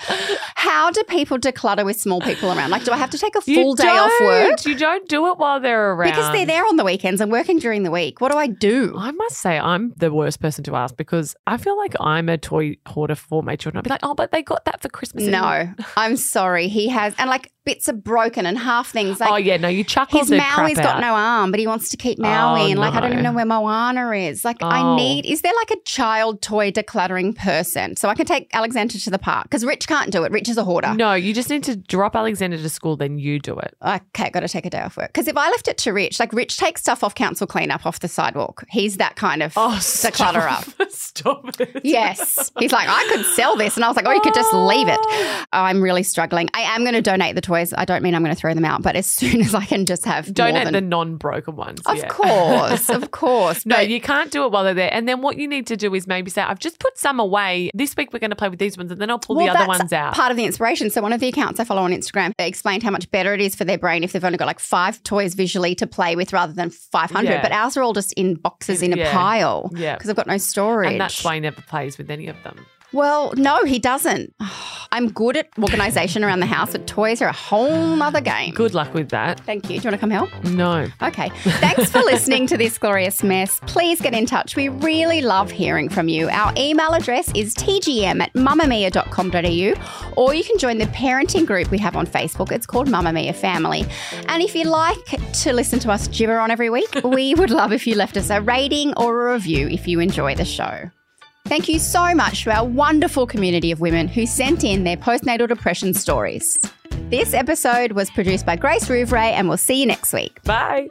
How 0.55 0.91
do 0.91 1.03
people 1.05 1.38
declutter 1.38 1.87
with 1.87 1.99
small 1.99 2.21
people 2.21 2.53
around? 2.53 2.71
Like, 2.71 2.85
do 2.85 2.93
I 2.93 2.99
have 2.99 3.11
to 3.11 3.19
take 3.19 3.35
a 3.35 3.41
full 3.41 3.75
day 3.75 3.88
off 3.88 4.12
work? 4.21 4.67
You 4.67 4.75
don't 4.75 5.09
do 5.09 5.29
it 5.29 5.38
while 5.38 5.59
they're 5.59 5.93
around. 5.93 6.11
Because 6.11 6.31
they're 6.33 6.45
there 6.45 6.67
on 6.67 6.77
the 6.77 6.85
weekends 6.85 7.23
and 7.23 7.33
working 7.33 7.59
during 7.59 7.83
the 7.83 7.91
week. 7.91 8.21
What 8.21 8.31
do 8.31 8.37
I 8.37 8.47
do? 8.47 8.95
I 8.99 9.11
must 9.12 9.38
say, 9.38 9.59
I'm 9.59 9.95
the 9.97 10.12
worst 10.12 10.41
person 10.41 10.65
to 10.65 10.77
ask 10.77 10.97
because 10.97 11.35
I 11.47 11.57
feel 11.57 11.77
like 11.79 11.95
I'm 12.01 12.29
a 12.29 12.37
toy 12.42 12.76
hoarder 12.87 13.14
for 13.14 13.42
my 13.42 13.57
children. 13.57 13.78
I'd 13.78 13.85
be 13.85 13.90
like, 13.90 14.00
oh, 14.02 14.14
but 14.14 14.31
they 14.33 14.42
got 14.42 14.64
that 14.66 14.83
for 14.83 14.88
Christmas. 14.88 15.24
No, 15.24 15.72
I'm 15.96 16.16
sorry. 16.16 16.68
He 16.68 16.88
has, 16.88 17.14
and 17.18 17.31
like 17.31 17.50
bits 17.64 17.88
are 17.88 17.92
broken 17.94 18.44
and 18.44 18.59
half 18.59 18.90
things. 18.90 19.20
Like, 19.20 19.31
oh, 19.31 19.37
yeah, 19.37 19.57
no, 19.57 19.68
you 19.68 19.85
chuckle 19.85 20.18
His 20.18 20.31
Maui's 20.31 20.74
got 20.76 20.96
out. 20.96 21.00
no 21.00 21.14
arm, 21.14 21.52
but 21.52 21.61
he 21.61 21.66
wants 21.68 21.90
to 21.90 21.96
keep 21.96 22.18
Maui. 22.18 22.61
Oh, 22.62 22.70
and 22.70 22.78
like, 22.81 22.92
I 22.94 23.00
don't 23.00 23.12
even 23.12 23.22
know 23.24 23.33
where 23.33 23.44
Moana 23.46 24.11
is. 24.11 24.44
Like, 24.44 24.61
I 24.62 24.81
Oh. 24.83 24.96
need, 24.96 25.24
is 25.26 25.42
there 25.42 25.52
like 25.55 25.70
a 25.70 25.81
child 25.85 26.42
toy 26.42 26.72
decluttering 26.72 27.37
person? 27.37 27.94
So 27.96 28.09
I 28.09 28.14
can 28.14 28.26
take 28.26 28.48
Alexander 28.52 28.98
to 28.98 29.11
the 29.11 29.18
park 29.18 29.44
because 29.44 29.64
Rich 29.64 29.87
can't 29.87 30.11
do 30.11 30.24
it. 30.24 30.33
Rich 30.33 30.48
is 30.48 30.59
a 30.59 30.64
hoarder. 30.64 30.92
No, 30.94 31.14
you 31.14 31.33
just 31.33 31.50
need 31.50 31.62
to 31.64 31.76
drop 31.76 32.16
Alexander 32.16 32.57
to 32.59 32.68
school, 32.68 32.96
then 32.96 33.18
you 33.18 33.38
do 33.38 33.57
it. 33.59 33.76
Okay, 33.81 34.31
got 34.31 34.40
to 34.40 34.48
take 34.48 34.66
a 34.66 34.70
day 34.70 34.81
off 34.81 34.96
work. 34.96 35.12
Because 35.12 35.28
if 35.28 35.37
I 35.37 35.48
left 35.50 35.68
it 35.68 35.78
to 35.78 35.92
Rich, 35.92 36.18
like 36.18 36.33
Rich 36.33 36.57
takes 36.57 36.81
stuff 36.81 37.05
off 37.05 37.14
council 37.14 37.46
cleanup 37.46 37.87
off 37.87 38.00
the 38.00 38.09
sidewalk. 38.09 38.64
He's 38.70 38.96
that 38.96 39.14
kind 39.14 39.40
of 39.40 39.52
Oh, 39.57 39.76
declutter 39.78 40.50
up. 40.50 40.90
Stop 40.90 41.61
it. 41.61 41.81
Yes. 41.85 42.32
He's 42.59 42.73
like, 42.73 42.88
I 42.88 43.07
could 43.12 43.25
sell 43.35 43.57
this. 43.57 43.77
And 43.77 43.85
I 43.85 43.88
was 43.88 43.97
like, 43.97 44.07
oh, 44.07 44.12
you 44.12 44.21
could 44.21 44.35
just 44.35 44.53
leave 44.53 44.88
it. 44.88 44.99
Oh, 45.03 45.47
I'm 45.53 45.83
really 45.83 46.03
struggling. 46.03 46.49
I 46.55 46.61
am 46.62 46.83
going 46.83 46.95
to 46.95 47.03
donate 47.03 47.35
the 47.35 47.40
toys. 47.40 47.73
I 47.77 47.85
don't 47.85 48.03
mean 48.03 48.14
I'm 48.14 48.23
going 48.23 48.35
to 48.35 48.40
throw 48.40 48.55
them 48.55 48.64
out, 48.64 48.83
but 48.83 48.97
as 48.97 49.07
soon 49.18 49.40
as 49.40 49.55
I 49.55 49.64
can 49.64 49.87
just 49.87 50.05
have 50.05 50.33
Donate 50.33 50.64
than- 50.64 50.73
the 50.73 50.81
non-broken 50.81 51.57
ones. 51.57 51.81
Of 51.87 51.97
yeah. 51.99 52.09
course, 52.09 52.88
of 52.88 53.11
course. 53.11 53.64
No, 53.66 53.77
but- 53.77 53.88
you 53.88 54.01
can't 54.01 54.31
do 54.31 54.45
it 54.45 54.53
while 54.53 54.64
they're 54.64 54.75
there. 54.75 54.92
And 54.92 55.09
then 55.09 55.21
what 55.23 55.37
you 55.38 55.47
need 55.49 55.66
to 55.68 55.77
do 55.77 55.95
is 55.95 56.07
maybe 56.07 56.31
say, 56.31 56.42
I've 56.42 56.59
just 56.59 56.79
put 56.79 56.97
some 56.99 57.21
away. 57.21 57.71
This 57.75 57.97
week 57.97 58.12
we're 58.12 58.18
going 58.18 58.31
to 58.31 58.37
play 58.37 58.49
with 58.49 58.59
these 58.59 58.77
ones, 58.77 58.90
and 58.90 59.01
then 59.01 59.11
I'll 59.11 59.18
pull 59.18 59.37
Well, 59.37 59.47
the 59.47 59.53
other 59.59 59.66
ones 59.68 59.92
out. 59.92 60.14
Part 60.14 60.31
of 60.31 60.37
the 60.37 60.45
inspiration. 60.45 60.90
So 60.90 61.01
one 61.03 61.12
of 61.12 61.21
the 61.21 61.29
accounts 61.29 61.61
I 61.61 61.64
follow 61.64 61.83
on 61.83 61.92
Instagram 61.92 62.33
explained 62.38 62.83
how 62.83 62.90
much 62.90 63.11
better 63.11 63.33
it 63.35 63.40
is 63.40 63.55
for 63.55 63.64
their 63.64 63.79
brain 63.79 64.03
if 64.05 64.12
they've 64.12 64.25
only 64.25 64.38
got 64.38 64.47
like 64.47 64.61
five 64.61 65.03
toys 65.03 65.35
visually 65.35 65.75
to 65.77 65.87
play 65.87 66.16
with 66.16 66.33
rather 66.33 66.53
than 66.53 66.71
500. 66.71 67.29
Yeah. 67.29 67.42
But 67.42 67.53
ours 67.53 67.77
are 67.77 67.83
all 67.83 67.92
just 67.92 68.12
in 68.14 68.35
boxes 68.35 68.83
in 68.83 68.92
a 68.92 68.97
Yeah. 68.97 69.12
pile 69.12 69.71
Yeah. 69.75 69.95
because 69.97 70.11
I've 70.11 70.16
got 70.16 70.27
no 70.27 70.38
storage. 70.38 70.92
and 70.92 71.01
that's 71.01 71.23
why 71.25 71.35
he 71.35 71.40
never 71.40 71.61
plays 71.62 71.99
with 71.99 72.11
any 72.11 72.21
of 72.28 72.42
them. 72.42 72.66
Well, 72.92 73.32
no, 73.37 73.64
he 73.64 73.78
doesn't. 73.78 74.35
I'm 74.94 75.08
good 75.11 75.38
at 75.38 75.48
organisation 75.58 76.22
around 76.22 76.40
the 76.40 76.46
house, 76.46 76.72
but 76.72 76.87
toys 76.87 77.22
are 77.22 77.28
a 77.28 77.32
whole 77.32 77.96
nother 77.96 78.20
game. 78.32 78.52
Good 78.52 78.74
luck 78.74 78.92
with 78.92 79.08
that. 79.08 79.40
Thank 79.40 79.70
you. 79.70 79.80
Do 79.80 79.85
you 79.85 79.90
want 79.90 79.94
to 79.94 79.98
come 79.98 80.11
help? 80.11 80.28
No. 80.44 80.87
Okay. 81.02 81.30
Thanks 81.30 81.90
for 81.90 82.00
listening 82.00 82.46
to 82.48 82.58
this 82.58 82.76
glorious 82.76 83.22
mess. 83.22 83.58
Please 83.66 84.02
get 84.02 84.12
in 84.12 84.26
touch. 84.26 84.54
We 84.54 84.68
really 84.68 85.22
love 85.22 85.50
hearing 85.50 85.88
from 85.88 86.08
you. 86.08 86.28
Our 86.28 86.52
email 86.58 86.92
address 86.92 87.32
is 87.35 87.54
tgm 87.54 88.20
at 88.20 88.35
mamamia.com.au 88.35 90.12
or 90.22 90.35
you 90.35 90.44
can 90.44 90.58
join 90.58 90.76
the 90.76 90.85
parenting 90.87 91.46
group 91.46 91.70
we 91.70 91.78
have 91.78 91.96
on 91.96 92.06
Facebook. 92.06 92.52
It's 92.52 92.66
called 92.66 92.88
Mamamia 92.88 93.35
Family. 93.35 93.87
And 94.28 94.42
if 94.42 94.54
you 94.54 94.64
like 94.64 95.02
to 95.40 95.54
listen 95.54 95.78
to 95.80 95.90
us 95.90 96.06
gibber 96.08 96.38
on 96.38 96.50
every 96.50 96.68
week, 96.68 97.00
we 97.02 97.35
would 97.35 97.50
love 97.50 97.72
if 97.72 97.87
you 97.87 97.94
left 97.94 98.18
us 98.18 98.28
a 98.28 98.42
rating 98.42 98.92
or 98.98 99.30
a 99.30 99.32
review 99.32 99.68
if 99.68 99.88
you 99.88 100.00
enjoy 100.00 100.35
the 100.35 100.44
show. 100.44 100.90
Thank 101.44 101.68
you 101.68 101.78
so 101.78 102.14
much 102.14 102.44
to 102.44 102.50
our 102.50 102.64
wonderful 102.64 103.26
community 103.26 103.72
of 103.72 103.81
women 103.81 104.09
who 104.09 104.26
sent 104.26 104.64
in 104.64 104.85
their 104.85 104.96
postnatal 104.96 105.48
depression 105.48 105.92
stories. 105.92 106.59
This 107.11 107.35
episode 107.35 107.92
was 107.92 108.11
produced 108.11 108.46
by 108.46 108.57
Grace 108.57 108.88
Rouvray, 108.88 109.33
and 109.33 109.48
we'll 109.48 109.59
see 109.59 109.81
you 109.81 109.87
next 109.87 110.12
week. 110.12 110.42
Bye. 110.44 110.88